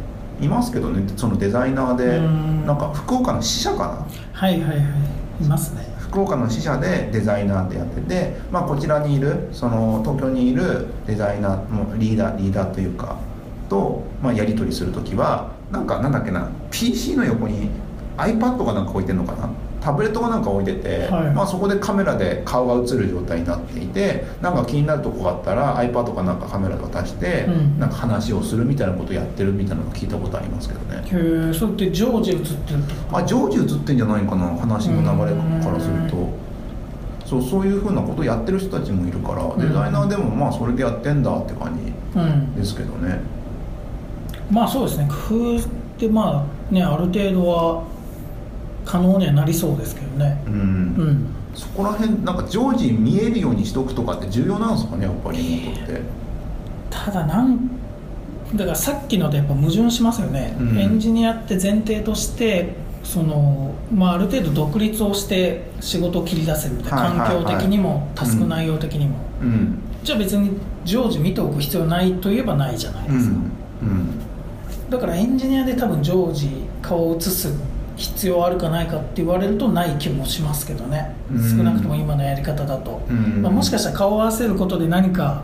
[0.42, 2.66] いますけどねそのデザイナーでうん。
[2.66, 4.08] なんか福岡の支社かな？
[4.34, 5.44] はいはいはい。
[5.44, 5.88] いますね。
[6.00, 13.18] 福岡の支社でデザイナーってやってて、まあ、こちらにいるその東京にいるデザイナーもリーダーリーダーというか
[13.70, 17.70] と、まあ、やり取りする時はなんかなんだっけな PC の横に
[18.18, 19.50] iPad かなんか置いてるのかな？
[19.82, 21.34] タブレットがなんか置いてて、はい。
[21.34, 27.80] まあ、そこでカメラで顔が映る状態になっていてなんか気になるとこがあったら iPad かなんかカメラで渡して、うん。
[27.80, 31.04] なんか話をするみたいなことをやってるみたいなのを聞いたことありますけどね。
[31.06, 33.18] へえそれって常時映ってると？
[33.18, 36.30] あ常時映ってんじゃないかな話の流れからすると。
[37.26, 39.60] そうそういうふうなことをやってる人たちもいるからん。
[39.60, 41.72] デザイナーでもまあそれでやってんだって感
[42.16, 42.52] うん。
[42.56, 43.22] じですけどね。
[44.50, 45.08] まあそうですね。
[45.08, 45.62] 工夫っ
[46.00, 47.84] てまあねある程度は
[48.90, 50.42] 可能にはなりそうですけどね。
[50.48, 50.58] うん、う
[51.12, 51.28] ん。
[51.54, 56.02] そこら辺なんか常時見えるようにしとくとかって重要なんですかねやっぱりリモートって。
[56.90, 57.70] ただなん
[58.56, 60.80] だからさっきのとやっぱ矛盾しますよね、うん。
[60.80, 62.74] エンジニアって前提として
[63.04, 67.44] その、まあ、ある程度独立をして仕事を切り出せるみたいな、はいはいはい。
[67.44, 69.78] 環境的にもタスク内容的にも、うん。
[70.04, 73.36] じゃあ別に常時見ておく必要ないといえばないじゃないですか、
[73.84, 73.90] うん。
[73.90, 74.90] うん。
[74.90, 76.50] だからエンジニアで多分常時
[76.82, 77.54] 顔を映す
[78.00, 81.58] 必要あるかないかって言われるとない気もしますけどね、うん。
[81.58, 83.42] 少なくとも今のやり方だと、うん。
[83.42, 85.44] まあ、もしかしたら顔を合わせることで何か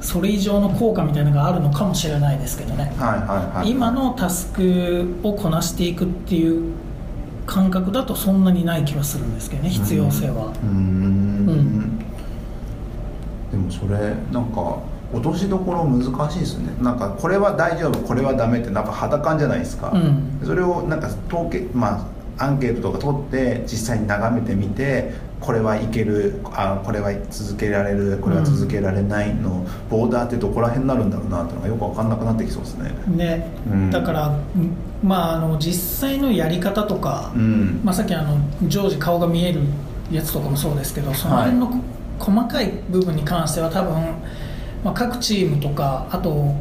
[0.00, 3.70] それ以上の効果みたいなのがあるのかもしれないですけどね、はいはいはい。
[3.70, 6.72] 今のタスクをこなしていくっていう
[7.46, 10.46] 感覚だとそんなにない気はするんですけどね必要性は。
[10.46, 10.70] うーん。
[10.70, 11.98] うん。
[13.50, 14.78] でもそれなんか
[15.12, 16.72] 落としどころ難しいですね。
[16.80, 20.40] なんかこれは大丈夫これはダメってなんか肌感じゃないですか、うん。
[20.44, 22.06] それをなんか統計ま
[22.38, 32.92] あアンケートとか取って実際に眺めてみてこれはいけるあこれは続けられるこれは続けられないの、ボーダーってどこら辺になるんだろうなっていうのがよく分かんなくなってきそうですね。
[33.08, 33.90] ね、うん。
[33.90, 34.38] だから、
[35.02, 37.80] まあ、あの実際のやり方とか、うん。
[37.82, 39.60] まあ、さっきあの常時顔が見える
[40.10, 41.80] やつとかもそうですけどその辺のは
[42.18, 43.94] 細かい部分に関しては多分、
[44.84, 46.54] まあ、各チームとかあと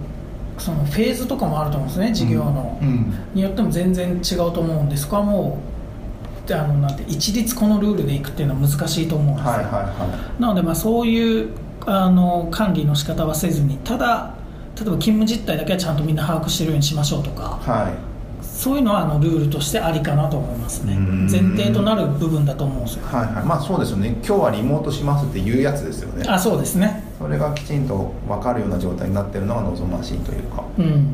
[0.58, 3.14] そのフェーズとかもあると思うんですね事業の、うん。
[3.34, 11.50] によっても全然違うと思うんでそこはもうあのなんて一律このルールでいくっていうのは難しいと思うんですよ、はいはいはなのでまあそういう
[11.86, 14.34] あの管理の仕方はせずにただ
[14.76, 18.10] 例えば勤務実態だけはちゃんとみんな把握してるようにしましょうとかいはい。
[18.42, 20.94] そういうのはあのルールとしてありかなと思いますね。
[20.94, 21.28] うん。
[21.30, 23.06] 前提となる部分だと思うんですよ。
[23.06, 23.46] はいはい。
[23.46, 24.16] まあそうですよね。
[24.26, 26.26] 今日はリモートしますっていうやつですよね。
[26.28, 30.64] あそうですねそれがきちんと分かるような状態になってるのが望ましいというか。
[30.78, 31.08] うん。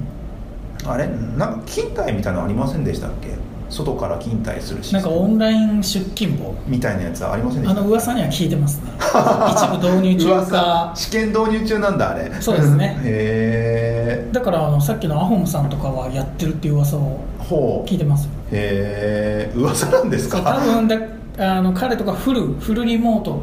[0.86, 1.08] あれ？
[1.38, 3.30] なんか勤怠みたいなのありませんでしたっけ？
[3.68, 6.54] 外から勤怠するシなんかオンライン出勤簿。
[6.68, 8.92] みたいなやつありませんであしたの噂には聞いてますね。
[9.02, 10.52] 一部導入中噂。
[10.52, 12.32] か試験導入中なんだあれ。
[12.40, 12.96] そうですね。
[13.04, 17.20] へだからあのさっきのアホムさんとかはやってるっていう噂を
[17.88, 18.30] 聞いてますよ。
[18.52, 20.40] へえ噂なんですか？
[20.42, 20.96] 多分だ
[21.40, 23.42] あの彼とかフルフルリモート。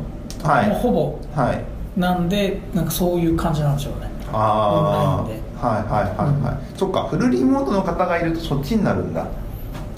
[0.49, 0.69] はい。
[0.69, 1.19] もうほぼ。
[1.35, 1.61] はい
[1.97, 4.11] なんでなんかそういう感じなんでしょうね。
[4.33, 9.27] ああはいはいはいはい、そっかフルリモートの方がいるとそっちになるんだ。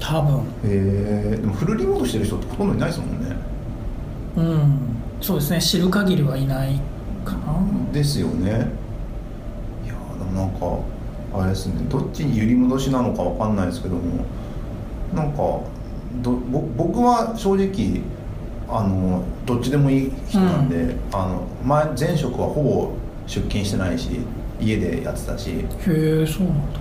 [0.00, 0.40] 多分。
[0.40, 3.37] へえでもフルリモートしてる人ってほとんどいないですもんね。
[4.37, 4.78] うん。
[5.20, 5.61] そうですね。
[5.61, 6.80] 知る限りはいない
[7.24, 7.57] かな。
[7.92, 8.50] ですよね。
[8.50, 8.52] い
[9.88, 10.78] やでもなんか
[11.38, 11.74] あれですね。
[11.88, 14.00] どっちに揺り戻しなのかわかんないですけども。
[15.14, 15.37] なんか
[16.22, 18.02] どぼ僕は正直
[18.68, 22.92] あのどっちでもいい人なんで、あの前前職はほぼ
[23.27, 24.11] 出勤してないし
[24.61, 25.50] 家でやってたし。
[25.50, 25.55] へ
[25.87, 26.81] えそうなんだ。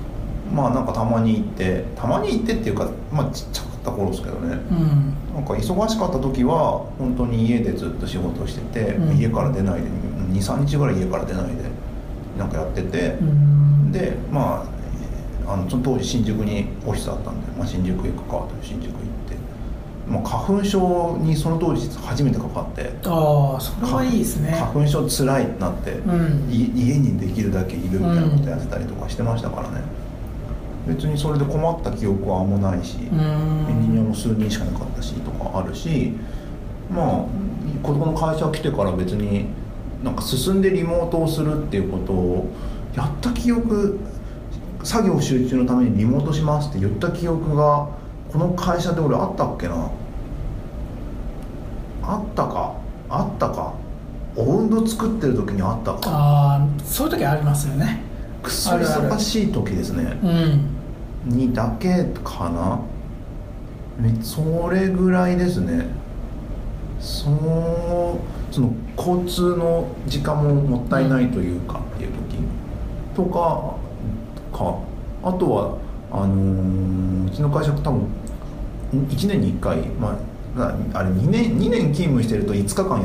[0.54, 4.60] まあなんかたまに行ってたまに行ってっていうかまあちっちゃかった頃ですけどね。
[4.72, 5.14] うん。
[5.34, 9.18] なんか忙しかった時は本当に家でずっと仕事をしてて、うん。
[9.18, 9.88] 家から出ないで
[10.34, 11.54] 23日ぐらい家から出ないで
[12.38, 13.18] なんかやってて。
[13.22, 13.92] う、ん。
[13.92, 14.74] でまあ
[15.46, 19.04] あのその当時新宿にオフィスあったんで、まあ、新宿行くかと新宿行って、
[20.08, 22.92] まあ、花粉症にその当時初めてかかって。
[23.06, 24.52] ああそれはいいですね。
[24.52, 26.50] 花粉症つらいなって、うん。
[26.52, 29.82] い家にできるだけいるみたいなことやってたりとかしてましたからね、
[30.88, 33.20] 別にそれで困った記憶はあんまないし、うん。
[33.70, 36.14] エンジニアも数人しかなかったしとかあるし
[36.94, 37.26] まあ
[37.82, 39.46] 子供の会社来てから別に
[40.04, 42.50] なんか進んでリモートをするっていうことを
[42.96, 44.00] やった記憶
[44.84, 47.88] 作業集中のためにリモートしますって言った記憶が
[48.34, 49.92] この会社で俺あったっけな？
[52.02, 52.74] あったか？
[53.08, 53.74] あったか？
[54.36, 56.00] オウンド作ってる時にあったか？
[56.06, 58.02] ああそういう時ありますよね。
[58.42, 60.18] くっそ忙しい時ですね。
[60.24, 61.30] うん。
[61.30, 62.80] にだけかな？
[64.00, 65.86] めそれぐらいですね。
[67.00, 67.34] そう
[68.52, 72.38] その交通の時間ももったいないというかっていう時。
[73.16, 73.76] とか
[74.52, 74.80] か。
[75.22, 75.78] あとは
[76.12, 78.08] あのーうちの会社多分
[78.94, 80.18] 1年に1回、ま
[80.56, 83.04] あ、なあれ2年 ,2 年勤務してると5日間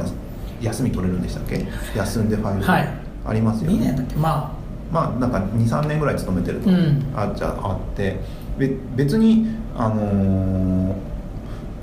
[0.61, 1.67] 休み取れるんでしたっけ？
[1.97, 2.89] 休んでファイルはい。
[3.27, 4.17] ありますよ2ね年だっけ？
[4.17, 4.53] ま
[4.93, 7.03] まあなんか23年ぐらい勤めてるとうん。
[7.17, 8.19] あっちゃあって。
[8.59, 9.47] べ別に
[9.77, 10.93] あのー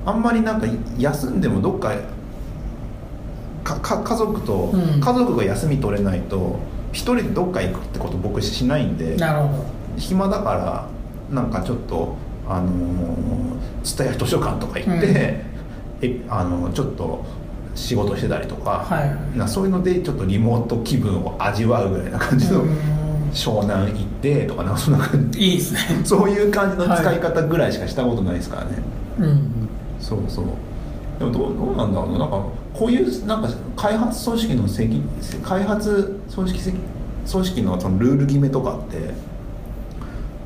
[0.06, 0.68] あんまりなんか
[1.00, 1.92] 休んでもどっか
[3.64, 5.00] かか家族と、うん。
[5.00, 6.60] 家族が休み取れないと
[6.92, 9.66] 一人でどっか行くってこと僕しないんあでなるほど。
[9.98, 10.88] 暇だから
[11.34, 12.16] なんかちょっと
[12.48, 12.70] あの
[13.84, 15.16] 蔦屋図書館とか行って、うん。
[16.02, 17.26] えあのちょっと
[17.74, 22.96] 仕事してたりとか、はいなそういうのでちょっとリモート気分を味わうぐらいな感じの、うん。
[23.32, 25.40] 湘南行ってとかなんかそんな感じ。
[25.40, 25.80] いいですね。
[26.06, 28.70] そういう感じの使い方ぐらいしかしたことないですからね、
[29.20, 30.46] うんそうそう。
[31.20, 32.20] でもどうどうなんだろうな。
[32.20, 35.02] なんかこういうなんか開発組織の責
[35.44, 36.78] 開発組織責
[37.32, 39.14] 組織のそのルール決めとかって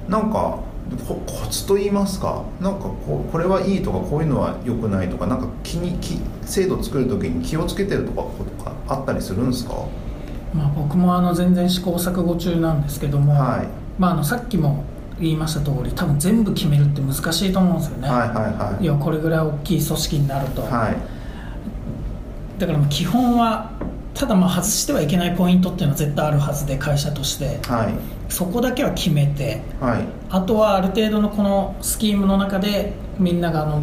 [0.07, 0.63] なんかこ
[1.07, 9.73] コツと言いますかなんかこうこれはいいとかこういうのは良くないとかなんか気に気制度作る時に気をつけてるとかことかあったりするんですか？
[10.53, 13.67] まあ、僕もあの全然試行錯誤中なんですけども、はい。
[13.99, 14.83] まあ、あのさっきも
[15.19, 18.85] 言いました通り多分全部決めるって難しいと思うんですよね、はいはいはい。
[18.85, 20.95] 要はこれぐらい大きい組織になると、はい。
[22.59, 23.71] だからまあ基本は
[24.19, 27.57] ただまあ外してはいけないポイントっていうのは絶対あるはずで会社として。
[27.69, 27.93] はい。
[28.27, 30.03] そこだけは決めてはい。
[30.29, 33.81] あとはある程度のこのスキームの中でみんながあの、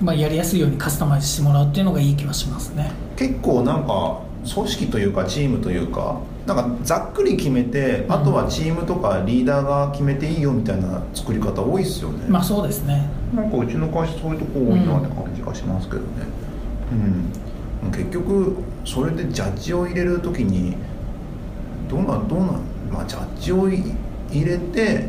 [0.00, 2.92] まあ、やりやすいようにカスタマイズしてもらうっていうのがいい気はしますね。
[3.16, 4.20] 結構なんか
[4.54, 13.10] 組織というかチームというかなんかざっくり決めてあとはチームとかリーダーが決めていいよみたいな作り方多いですよね、まあそうですね。
[13.34, 16.06] なんかうちの会社そういうとこ多いなって感じがしますけどね。
[16.92, 17.32] うん、
[17.90, 20.76] 結局それでジャッジを入れる時に
[21.88, 22.48] どうなんどうなん
[22.92, 23.82] まあジャッジをい
[24.30, 25.08] 入れて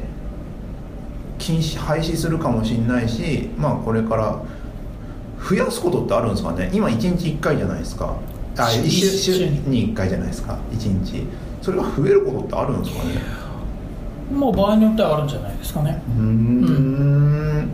[1.37, 4.41] 禁止廃止するかもしれないしまあこれから
[5.49, 6.69] 増やすことってあるんですかね。
[6.73, 8.15] 今1日1回じゃないですか。
[8.57, 10.57] あ週1週に1回じゃないですか。
[10.71, 11.23] 1日。
[11.61, 13.21] それが増えることってあるんですかね。
[14.33, 16.01] もう場合によってはあるんじゃないですかね。
[16.17, 17.69] うーん。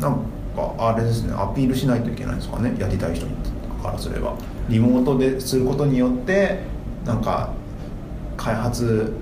[0.00, 0.12] なん
[0.56, 1.34] かあれですね。
[1.34, 2.74] アピールしないといけないんですかね。
[2.78, 3.26] やりたい人
[3.80, 4.34] からすれば
[4.68, 6.60] リモートですることによって
[7.04, 7.52] なんか
[8.36, 9.12] 開発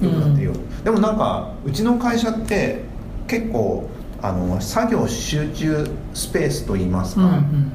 [0.00, 0.52] 良くなってるよ、
[0.84, 2.82] でもなんかうちの会社って
[3.26, 3.88] 結構
[4.22, 7.72] あの作業集中スペースといいますか、うんうん。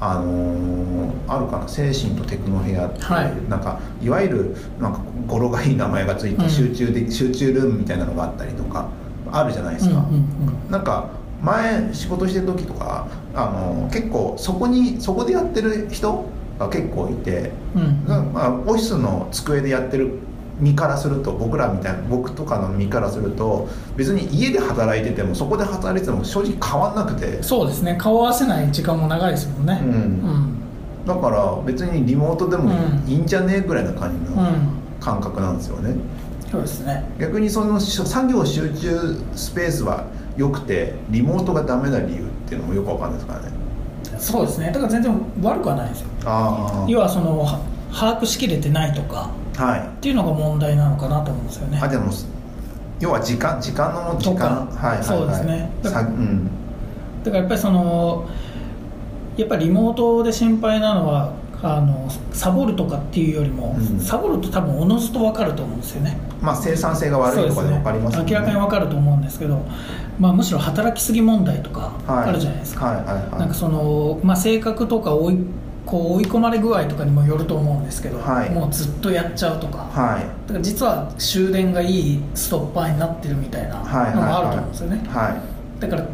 [0.00, 0.86] あのー
[1.28, 1.68] あるかな。
[1.68, 3.48] 精神とテクノ部屋っていう、はい。
[3.48, 6.50] なんかいわゆるなんか語呂がいい名前がついたうん。
[6.50, 8.88] 集中で、集中ルームみたいなのがあったりとか
[9.32, 10.70] あるじゃないですか、うんうんうん。
[10.70, 11.08] なんか
[11.42, 16.24] 前仕事してる時とかあの結構そこにそこでやってる人
[16.58, 18.04] が結構いて、うん。
[18.32, 20.18] まあ、オフィスの机でやってる
[20.58, 27.42] 身からすると僕らみたいな僕とかの身からすると別に家で働いててもそこで働いてても正直変わんなくて。
[27.42, 27.96] そうですね。
[28.00, 29.80] 顔合わせない時間も長いですもんね。
[29.82, 29.90] うん。
[29.90, 31.06] うん。
[31.06, 33.10] だから別にリモートでもうん。
[33.10, 34.76] いいんじゃねえぐらいな感じのうん。
[34.98, 35.94] 感覚なんですよね、
[36.50, 37.04] そうですね。
[37.20, 40.04] 逆にそのし作業集中スペースは
[40.38, 42.22] 良くてリモートがダメな理由。
[42.22, 43.48] っていうのもよくわかんないですからね。
[44.18, 44.66] そうですね。
[44.68, 46.08] だから全然悪くはないですよ。
[46.24, 47.60] あ要はそのは
[47.92, 49.80] 把握しきれてないとかあはい。
[49.80, 51.80] っていうのが問題なのかなと思うんですよね。
[51.82, 52.10] あでも
[53.00, 54.66] 要は時間時間の時間。
[54.66, 55.70] はいそうですね。
[55.82, 56.50] さうん。
[57.24, 58.28] だからやっぱりその
[59.36, 61.32] やっぱりリモートで心配なのは
[61.74, 64.00] あのサボるとかっていうよりも、うん。
[64.00, 66.16] サボると多分おのずと分かると思うんですよね。
[66.40, 68.40] まあ生産性が悪いとかで分かりますそうですね。
[68.40, 69.64] 明らかに分かると思うんですけど、
[70.18, 72.28] まあ、むしろ働きすぎ問題とかはい。
[72.28, 73.40] あるじゃないですか、はいはいはい。
[73.40, 75.38] なんかその、まあ、性格とか追い
[75.84, 78.50] こう追い込まれ具合とかにもよると思うんですけど、はい。
[78.50, 80.48] もうずっとやっちゃうとか、はい。
[80.48, 85.80] だから実は終電がいいストッパーになってるみたいなのはいはいがあると思うんですよね、はい。
[85.80, 86.06] だから、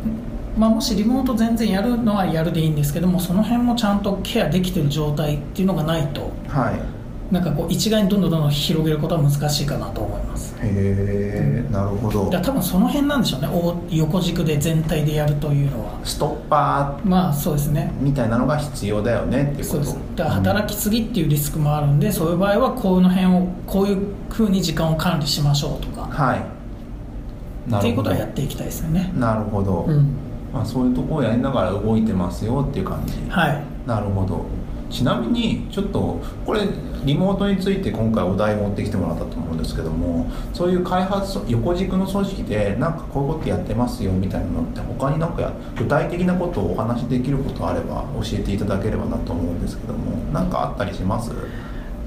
[0.56, 7.02] まあ、もしリモート全然やるのはやるでいいんですけどもその辺もちゃんとケアできてる状態っていうのがないとはい。
[7.32, 10.54] なんかこう一概にどんどんどんどん広げることは難しいかなと思います。
[10.60, 12.30] へえなるほど。
[12.30, 13.48] 多分その辺なんでしょうね。
[13.48, 15.98] 大横軸で全体でやるというのは。
[16.04, 17.90] ストッパまあそうですね。
[18.00, 19.84] ーみたいなのが必要だよねっていうこと。
[19.84, 20.16] そうです。
[20.16, 23.98] だから働きすぎっていうリスクもあるんで、そういう場合はこの辺をこういう
[24.28, 26.02] ふうに時間を管理しましょうとか。
[26.10, 27.70] はい。
[27.70, 29.10] なっていうことはやっていきたいですよね。
[29.16, 30.16] なるほど、うん
[30.52, 33.14] まあ、そういうところをやりながら動いてますよっていう感じ。
[33.28, 33.64] はい。
[33.86, 34.44] なるほど。
[34.90, 36.68] ちなみにちょっとこれ
[37.06, 51.32] リモートについて今回お題持ってきてもらったと思うんですけどもそういう開発横軸の組織でなんかこういうことやってますよみたいなのって他になんかや具体的なことをお話しできることあれば教えていただければなと思うんですけども何かあったりします？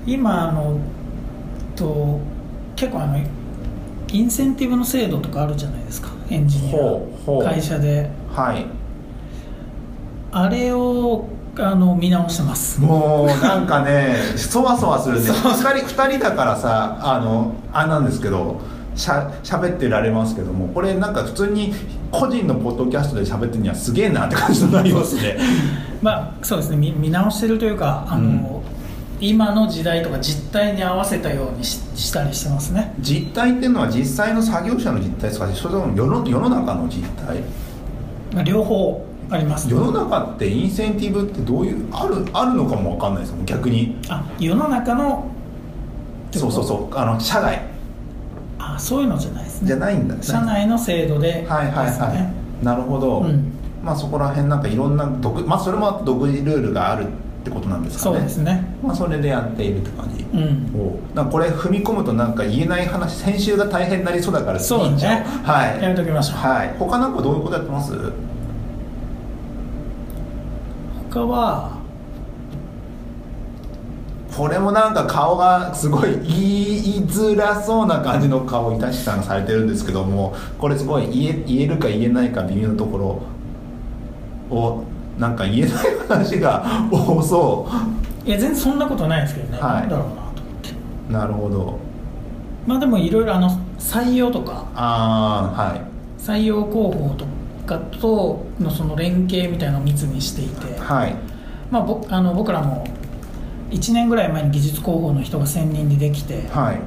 [0.06, 0.80] 今あの
[1.76, 2.20] と
[2.76, 3.18] 結構あの
[4.12, 6.10] インセンティブの制度とかあるじゃないですか。
[6.30, 8.66] エンジニア会社ではい。
[10.32, 12.82] あれをあの見直してます。
[12.82, 15.30] もうなんかね そわそわするね。
[15.30, 18.60] 2人二人だからさあのあれなんですけど
[18.96, 21.74] しゃ喋ってられますけどもこれなんか普通に
[22.12, 25.38] 個人のポッドキャストで喋ってるにはすげえなって感じになりますね。
[26.02, 26.78] まあそうですね。
[26.78, 28.62] 見見直してるというかあの、
[29.22, 32.94] 今の時代とか実態に合わせたようにししたりしてますね。
[33.00, 37.38] 実態っていうのは実際の作業者の実態ですかそれとも世の世の中の実態？
[38.36, 39.70] まあ両方あります。
[39.70, 43.98] 世の中ってインセンティブってどういうあるあるのかもわかんないですもん逆に。
[44.10, 45.26] あ世の中の
[46.32, 46.96] そうそうそう。
[46.96, 47.62] あの社外。
[48.60, 49.68] あそういうのじゃないですね。
[49.68, 51.46] じゃないんだ社内の制度で。
[51.48, 52.32] はいはいは
[52.62, 52.66] い。
[52.66, 53.52] なるほど、うん。
[53.84, 57.08] まあそこら辺なんかいろんな独まあそれも独自ルールがある
[57.46, 58.16] ってことなんですかね。
[58.18, 58.66] そうですね。
[58.82, 60.72] まあそれでやっているって感じ、うん。
[60.76, 65.84] おなんかこれ踏み込むとなんか言えない話先週が大変になりそうだからそういいんちゃねはい。
[65.84, 66.38] やめときましょう。
[66.38, 66.76] はい。
[66.80, 67.94] 他なんかどういうことやってます？
[71.12, 71.76] 他は
[74.36, 82.98] これもなんか顔がすごい言いづらそうな感じの顔をいたしさんがされてるんですけどもこれすごい言え言えるか言えないか微妙なとこ
[84.50, 84.84] ろを
[85.20, 85.72] なんか言えない
[86.08, 87.68] 話が 多そ
[88.26, 89.82] いや全然そんなことないですけどね、はい。
[89.82, 90.70] なんだろうなと思って。
[91.10, 91.80] うなるほど。
[92.66, 94.66] まあでもいろいろあの採用とか。
[94.76, 95.82] ああはい。
[96.20, 97.26] 採用広報と
[97.68, 101.16] かとのその連携みたいなのを密にしていて、はい。
[101.70, 102.86] まあ、ぼあの僕らも
[103.70, 106.48] 1年ぐらい前に技術広報の人が専任でできて。
[106.52, 106.80] はい。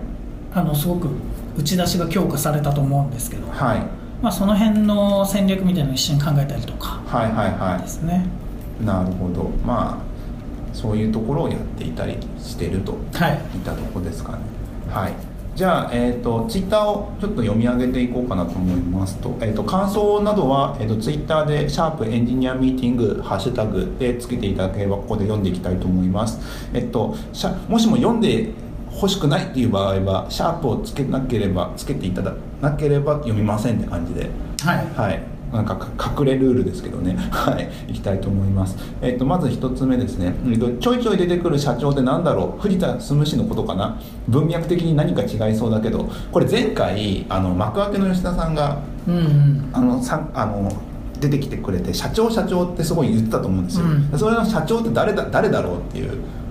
[0.55, 1.09] あのすごく
[1.57, 8.27] 打ち出しが強化されたと思うんですけど、はいまあ、その辺の戦略みたいなのを一緒に考えたりとかはいはいはですね。
[8.83, 9.45] いなるほど。
[9.65, 12.97] まあそういうところをやっていたりしてると。
[13.15, 13.33] はい。
[13.33, 14.39] いったところですかね。
[14.91, 15.13] はい。
[15.59, 26.39] じゃあ、えー、とツイッターをちょっと読み上げていこうかなと思いますと,、えー、と感想などは、えー、とツイッターで「シャープエンジニアミーティング」ハッシュタグでつけていただければここで読んでいきたいと思います、
[26.73, 27.17] えっと、
[27.69, 28.51] もしも読んで
[28.95, 34.31] 欲しくないっていう場合はシャープをつけなければつけていただなければ読みませんって感じで。
[34.63, 34.87] はい。
[34.95, 38.77] はい、なんかか隠れルールですけどね、 はい、いきたいと思います。
[39.01, 43.97] えっと、まず一つ目ですね、えっと、ちょいちょい出てくる社長ってなんだろう、藤田進氏のことかな、
[44.29, 49.69] 文脈的に何か違いそうだけど、これ前回、あの幕開けの吉田さんが、うんうん。
[49.73, 50.71] あの、さんあの。
[51.21, 54.19] 出てきてくれて社長社長ってすごい言ってたと思うんですよ、うん。
[54.19, 56.11] それの社長って誰だ誰だろうっていう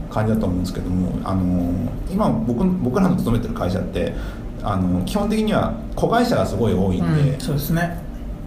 [0.09, 1.71] 感じだと思うんですけどもあの
[2.11, 4.13] 今僕僕らの勤めてる会社って
[4.63, 7.99] あの基本的には子会社がすごい多いんで、うんそうですね。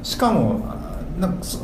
[0.03, 0.61] しかも
[1.19, 1.61] なんかそ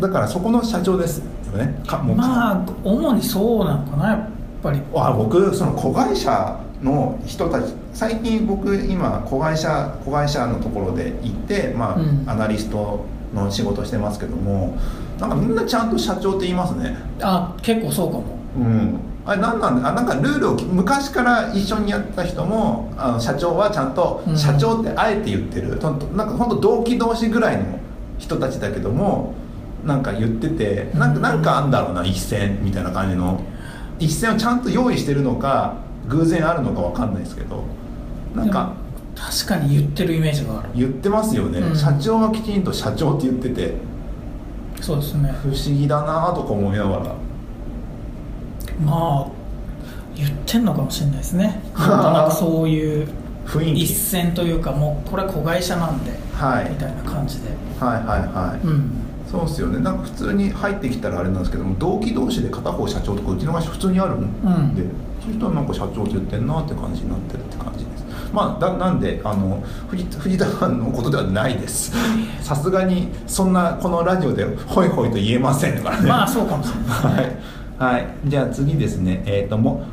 [0.00, 1.82] だからそこの社長ですよね。
[1.86, 2.16] かもう。
[2.16, 4.28] まあ主にそうなのかなやっ
[4.62, 4.80] ぱり。
[4.94, 12.24] あ僕その子会社の人たち最近僕今子会社子会社のところで行って、まあうん。
[12.26, 13.04] アナリスト
[13.34, 14.76] の仕事してますけども
[15.18, 18.24] なんかみんなちゃんと社長って言いますねあ結構そうかも
[18.56, 24.36] うんあれなんなんだあなんかルールを昔から一緒にやった人もあの社長はちゃんとうん。
[24.36, 27.80] 社長ってあえて言ってる、とんとなんか本当同期同士ぐらいの
[28.18, 29.34] 人たちだけども
[29.84, 33.40] なんか言っててなんかなんかあんだろうな一線みたいな感じの。
[33.98, 35.76] 一線をちゃんと用意してるのか
[36.08, 37.64] 偶然あるのかわかんないですけど
[38.34, 38.74] なんか
[39.16, 40.68] 確かに言ってるイメージがある。
[40.74, 41.76] 言ってますよね、うん。
[41.76, 43.74] 社長はきちんと社長って言ってて。
[44.82, 45.32] そうですね。
[45.42, 47.14] 不思議だなとか思いながら
[48.84, 49.30] まあ
[50.14, 51.60] 言ってんのかもしれないですね。
[51.76, 53.08] なんとそういう
[53.46, 56.70] 雰囲一気線というかもうこれ子会社なんではい。
[56.70, 57.50] みたいな感じで。
[57.80, 58.90] はいはいはい、うん。
[59.30, 59.80] そうっすよね。
[59.80, 64.90] なんか普通に入ってきたらあれなんですけども同期同士で片方社長とかうちの会社普通にあるんで、ん。
[65.20, 68.04] そういう人はなんか社長って言ってんなって感じになってるって感じです。
[68.32, 71.92] まあだなんであの藤藤田さんのことではないです。
[72.42, 76.08] さすがにそんなこのラジオでホイホイと言えませんからね。
[76.08, 77.36] まあそうかもしれないはい、
[77.78, 79.84] はい、じゃあ次ですね、えー、とも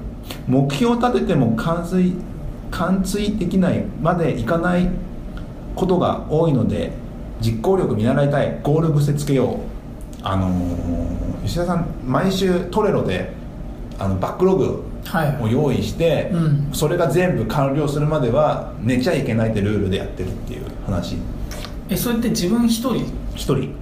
[0.47, 2.13] 目標を立てても完遂
[2.71, 4.89] 完遂できないまでいかない
[5.75, 6.91] ことが多いので
[7.41, 8.59] 実行力見習いたい。
[8.63, 9.57] ゴール癖つけよう。
[10.23, 13.33] あのー吉田さん毎週トレロで
[13.99, 15.43] あのバックログはい。
[15.43, 16.69] を用意して、うん。
[16.71, 21.17] それが全部完了するまでは寝ちゃいけないってルールでやってるっていう話。
[21.89, 23.05] えそれって自分一人？
[23.35, 23.75] 一人。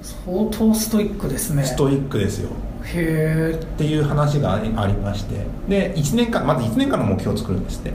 [0.00, 1.62] 相当ストイックですね。
[1.62, 2.48] ストイックですよ
[2.84, 5.46] へえっていう話がありまして。
[5.68, 7.92] で1年間まず1年間の目標を作るんですって。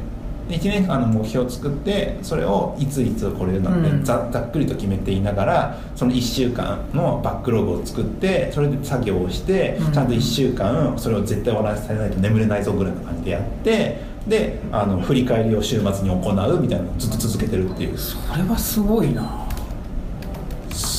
[0.50, 4.04] で1年間の目標を作ってそれをいついつこれなんで、うん。
[4.04, 9.92] ざざっくりと決めていながらその1週間のバックログを作ってそれで作業をして、うん。
[9.92, 17.98] ちゃんと1週間それを絶対終わらせないと眠れないぞぐらいの感じでやってであの振り返りを週末に行うみたいなのをずっと続けてるっていう。
[17.98, 19.48] それはすごいな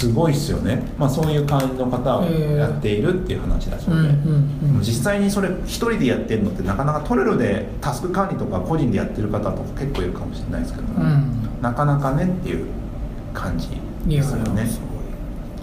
[0.01, 4.01] すごいっすよね、まあ、そういう感じの方をやっているっていう話だそうで。
[4.01, 4.09] うんう
[4.73, 4.81] んうん。
[4.81, 11.59] 実際にそれ一人でやってるのってなかなかトレロでタスク管理とか個人でやってる方とか結構いるかもしれないですけども、うん。
[11.61, 12.67] なかなかねっていう
[13.35, 13.69] 感じ
[14.07, 14.65] ですよね。
[14.65, 14.81] す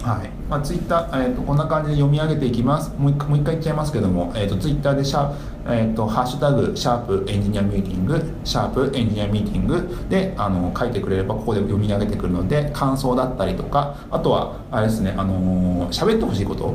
[0.02, 0.30] はい。
[0.48, 2.92] まあ、ツイッター、えー、とこんな感じで読み上げていきます。
[2.96, 5.32] もう一回もう一回言っちゃいますけども、えー、とツイッターでシャ,、
[5.66, 16.74] えー、とハッシュタグシャープエンジニアミーティングシャープエンジニアミーティングであの書いてくれればここで読み上げてくるので感想だったりとかあとはあれですねあのー喋ってほしいこと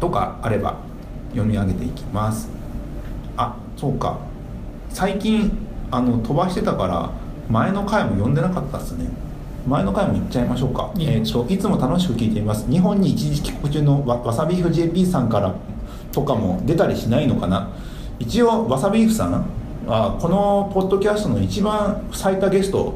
[0.00, 0.78] とかあれば
[1.30, 2.48] 読み上げていきます。
[3.36, 4.18] あそうか。
[4.88, 5.50] 最近
[5.90, 7.10] あの飛ばしてたから
[7.50, 9.08] 前の回も読んでなかったですね。
[9.66, 12.70] 前の回も言っちゃいましょうか、えー、といつも楽しく聞いています。
[12.70, 15.54] 日本に一時帰国中のわわさビーフ JP さんから
[16.12, 17.70] とかも出たりしないのかな。
[18.18, 19.46] 一応わさビーフさん
[19.86, 22.94] はこのポッドキャストの一番最多ゲスト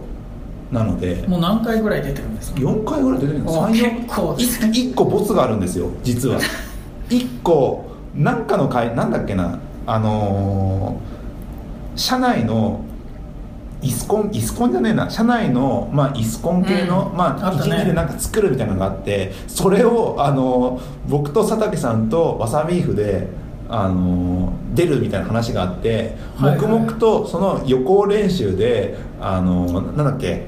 [0.70, 4.72] なのでもう何回ぐらい出てるんですか？4回ぐらい出てるんですあ3 4結構ですね。
[4.72, 6.38] 1個ボツがあるんですよ実は。
[7.08, 11.18] 1個なんかの回なんだっけなあのー
[11.98, 12.80] 社内の
[13.80, 15.08] イスコンイスコンじゃねえな。
[15.08, 17.16] 社内の、まあ、イスコン系の、うん。
[17.16, 17.78] まあ、一あったね。
[17.78, 23.28] 日でなんか作るみたいなのがあってそれを、あのー僕と佐竹さんとわさビーフで、
[23.68, 30.46] あのー出るみたいな話があって、黙々とその予行練習で、あのーなんだっけ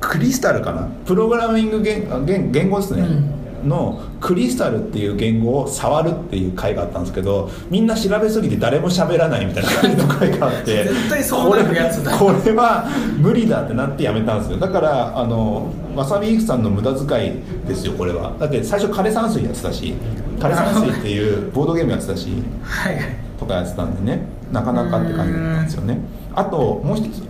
[0.00, 0.88] クリスタルかな。
[1.06, 3.33] プログラミング言言言語ですね、うん
[3.64, 12.16] のクリスタルっていう言語を触るっていう回があったんですけどみんな調べすぎて誰も喋らないみたいな感じの回があって絶対そうなるやつだ。
[12.18, 12.86] これは
[13.18, 14.58] 無理だってなってやめたんですよ。
[14.58, 18.34] だからあのわさびイフさんの無駄遣いですよこれは。
[18.38, 19.94] だって最初枯山水やってたし
[20.38, 22.28] 枯山水っていうボードゲームやってたし
[22.62, 23.04] はいはい。
[23.38, 24.22] とかやってたんでね。
[24.52, 25.98] なかなかって感じだったんですよね。
[26.34, 27.22] あともう一つ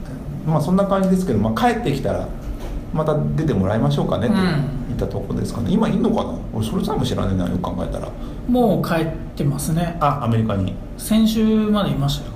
[0.47, 2.29] まあそんな感じですけど、まあ、帰ってきたら
[2.93, 4.39] また出てもらいましょうかねってう。
[4.39, 4.43] ん。
[4.43, 4.59] 言っ
[4.95, 6.35] たところですかね、今いんのかな？
[6.53, 8.09] 俺それさえも知らねえなよく考えたら。
[8.49, 9.97] もう帰ってますね。
[10.01, 10.75] あアメリカに。
[10.97, 12.33] 先週までいましたよ。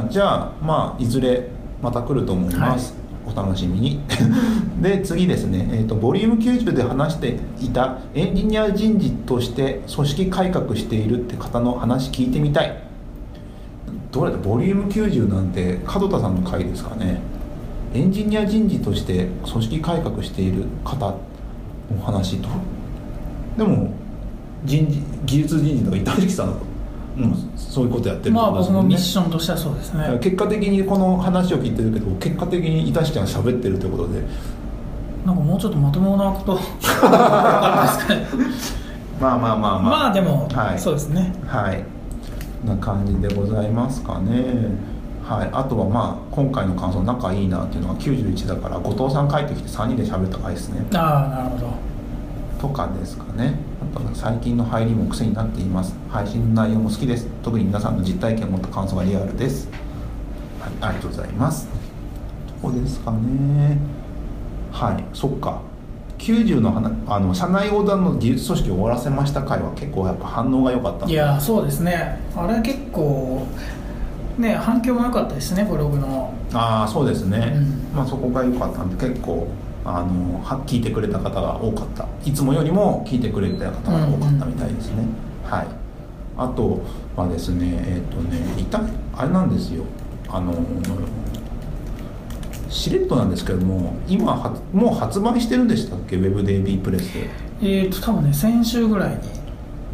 [0.00, 1.48] ああじゃあまあいずれ
[1.82, 2.94] また来ると思います、
[3.26, 4.00] お楽しみに。
[4.82, 12.82] で次ですね、えーとボリューム90で話していたエンジニア人事として組織改革しているって方の話聞いてみたい。
[14.10, 17.20] どれだボリューム90なんて門田さんの回ですかね。
[17.94, 21.14] エンジニア人事として組織改革している方
[21.94, 22.48] の話と。
[23.56, 23.90] でも
[24.64, 26.54] 人事技術人事とか板敷さん
[27.18, 30.18] うん、そういうことやってるってまあ僕もミッションとしてはそうですね。
[30.22, 34.22] 結果的にこの話を聞いてるけど結果的に板敷ちゃんが喋ってるということで。
[35.26, 36.54] なんかもうちょっとまともなこと
[39.20, 39.80] まあまあまあまあ。
[39.80, 40.78] まあでも、はい。
[40.78, 41.34] そうですね。
[41.46, 41.84] はい。
[42.64, 44.70] な感じでございますかね
[45.28, 45.50] はい。
[45.52, 50.86] あとはまあ今回の感想仲いいなっていうのが91だから後藤さん帰ってきて3人で喋った回ですね。
[50.94, 51.88] ああなるほど。
[52.58, 53.54] とかですかね。
[53.94, 55.94] あと最近の入りも癖になっています。
[56.08, 57.28] 配信の内容も好きです。
[57.42, 59.68] 特に皆さんの実体験を持った感想がリアルです。
[60.60, 61.68] はいありがとうございます。
[62.62, 63.78] どこですかね。
[64.72, 65.60] はいそっか。
[66.18, 72.18] 90の話あの社内横断の技術組織を終わらせました回は結構やっぱ反応が良かったいやそうですね。
[72.34, 73.46] あれ結構
[74.38, 76.34] ね反響も良かったですねブログの。
[76.52, 77.96] ああそうですね、うん。
[77.96, 79.48] まあそこが良かったんで結構
[79.84, 82.06] あのは聞いてくれた方が多かった。
[82.24, 85.04] いつもよりも聞いてくれた方が多かったみたいですね、
[85.44, 85.66] はい。
[86.36, 86.82] あと
[87.16, 88.80] はですねえっ、とねいた
[89.16, 89.84] あれなんですよ。
[90.28, 90.54] あの
[92.68, 97.30] しれっとなんですけども今はもう発売してるんでしたっけ？WebDB プレスで
[97.62, 99.37] えーと多分ね先週ぐらいに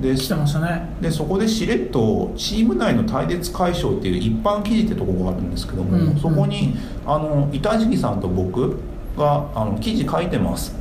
[0.00, 0.88] で来てましたね。
[1.00, 6.76] でそこでしれっとチーム内の対立解消っていう一般記事ってとこがあるんですけども、うんそこに
[7.06, 8.76] あの板敷さんと僕
[9.16, 10.74] があの記事書いてます。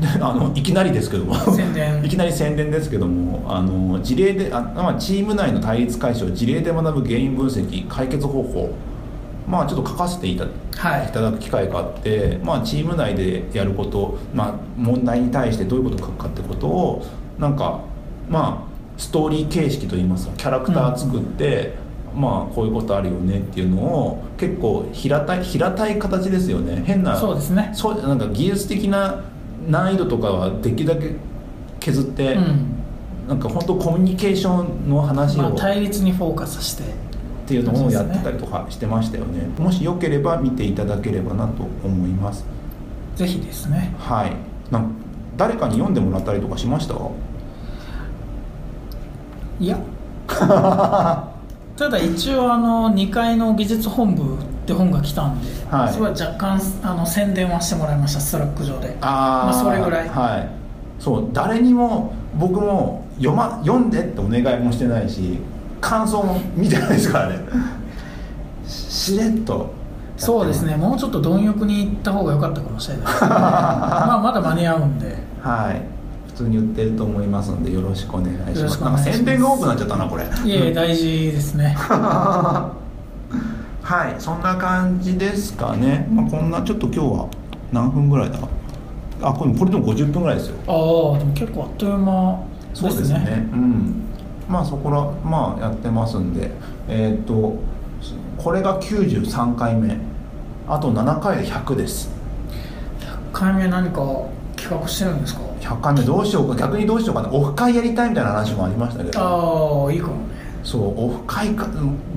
[0.00, 1.34] であのいきなりですけども。
[1.34, 2.02] 宣伝。
[2.04, 8.70] いきなり宣伝ですけどもあの事例であ、まあ、チーム内の対立解消事例で学ぶ原因分析解決方法。
[9.48, 10.44] まあちょっと書かせていた
[10.76, 11.06] はい。
[11.06, 17.06] いただく機会があって、まあ、チーム内でやること、まあ、問題に対してどういうことを書くかってことを
[17.38, 17.80] なんか
[18.28, 21.74] まあストーリー形式といいますかキャラクター作って、
[22.14, 26.82] まあこういうことあるよねっていうのを結構平たい平たい形ですよね。
[26.86, 27.70] 変なそうですね。
[27.74, 29.24] そうなんか技術的な
[29.68, 31.14] 難易度とかはできるだけ
[31.80, 32.72] 削って、うん。
[33.28, 36.84] なんか本当コミュニケーションの話を、まあ、対立にフォーカスして。
[37.46, 39.48] っていうのをやってたりとかしてましたよね。
[39.56, 42.44] もしよければ見ていただければなと思います。
[43.14, 43.94] ぜひですね。
[44.00, 44.32] はい。
[44.72, 44.90] なん
[45.36, 46.96] 誰かに読んでもらったりとかしました？
[49.60, 49.78] いや。
[51.76, 54.26] ただ一応あの2階の技術本部っ
[54.66, 55.92] て本が来たんで、はい。
[55.92, 58.96] それは若干あの宣伝はしてもらいました Slack 上で。
[59.00, 60.08] あーまあそれぐらい。
[60.08, 60.48] はい。
[60.98, 65.38] そう誰にも僕も読,、ま、読んでってお願いもしてないし
[65.80, 67.38] 感想も見てないですからね。
[68.66, 69.70] ししれっと。
[70.16, 70.76] そうですね。
[70.76, 73.12] もうちょっと貪欲に行った方が良かったかもしれないね。
[73.20, 75.14] まあまだ間に合うんで。
[75.42, 75.80] はい。
[75.80, 75.95] 普
[76.36, 78.80] 通に言ってると思いますのでよろしくお願いします。
[78.82, 80.24] なんか宣伝が多くなっちゃったなこれ。
[80.24, 81.74] いえ大事ですね。
[81.78, 82.72] は
[84.08, 87.26] いそんな感じですかね、まあ、こんなちょっと今日は
[87.72, 88.38] 何分ぐらいだ？
[89.22, 90.56] あこれこれでも50分ぐらいですよ。
[90.66, 92.38] ああでも結構あっという間
[92.74, 93.48] そうですね。
[93.52, 94.02] うん。
[94.48, 96.50] まあそこらまあやってますんで。
[96.88, 97.56] えーっと
[98.36, 99.96] これが93回目。
[100.68, 102.10] あと7回で100です。
[103.32, 104.02] 100回目何か
[104.56, 105.40] 企画してるんですか？
[105.66, 109.20] 100回目どうしようか逆にどうしようかなオフ会やりたいみたいな話もありましたけど。
[109.20, 110.36] ああいいかもね。
[110.62, 111.68] そうオフ会か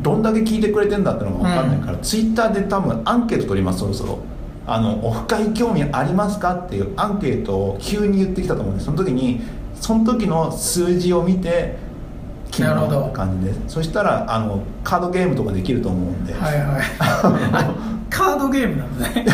[0.02, 4.20] どんだけ聞いてくれてんだってのが分かんないから、ツイッターで多分アンケート取りますそろそろ。
[4.66, 8.86] あのオフ会興味ありますかっていうアンケートを急に言ってきたと思うんです。
[8.86, 9.42] その時に
[9.76, 11.78] その時の数字を見て
[12.52, 12.76] 決める
[13.14, 13.70] 感じで。
[13.70, 16.82] そしたらあのカードゲームとかできると思うんで、はいはい。
[17.00, 19.26] あカードゲームなんだね。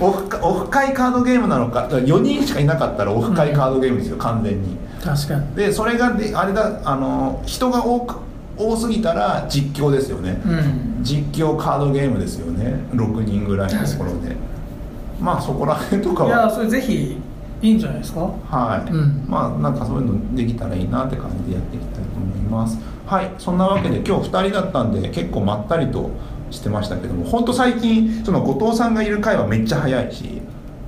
[0.00, 1.82] オフオフ会カードゲームなのか。
[1.82, 4.76] だから4人しかいなかったらオフ会カードゲームですよ、完全に。
[5.02, 5.54] 確かに。
[5.56, 8.16] でそれがであれだあの人が多く
[8.56, 11.02] 多すぎたら実況ですよね、うん。
[11.02, 12.84] 実況カードゲームですよね。
[12.92, 14.36] 6人ぐらいのところで。
[15.20, 17.18] まあそこら辺とかいやはそれぜひ
[17.62, 18.20] いいんじゃないですか？
[18.20, 19.24] はい、うん。
[19.28, 22.78] まあなんかそういうのできたらいいなって感じでやっていきたいと思います。
[23.06, 23.30] はい。
[23.38, 26.10] そんなわけで今日2人だったんで結構まったりと
[26.50, 30.42] してましたけども本当最近その後藤さんがいる回はめっちゃ早いし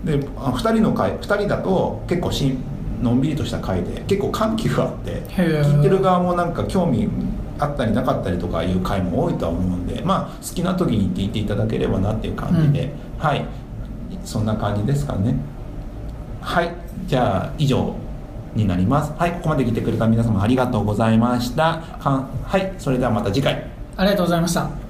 [0.05, 2.59] であ2人の回2人だと結構しん
[3.03, 7.09] のんびりとした回で結構緩急があって聞いてる側もなんか興味
[7.59, 13.45] あったりなかったりとかいう回も多いとは思うんでまあ好きな時に聞いていただければなっていう感じで、はい。
[14.25, 15.35] そんな感じですかね。
[16.41, 16.75] はい。
[17.07, 17.95] じゃあ以上
[18.55, 19.13] になります。
[19.17, 21.81] はいここまで来てくれた皆様ありがとうございました。
[22.01, 22.73] はい。
[22.79, 23.65] それではまた次回。
[23.97, 24.82] ありがとうございました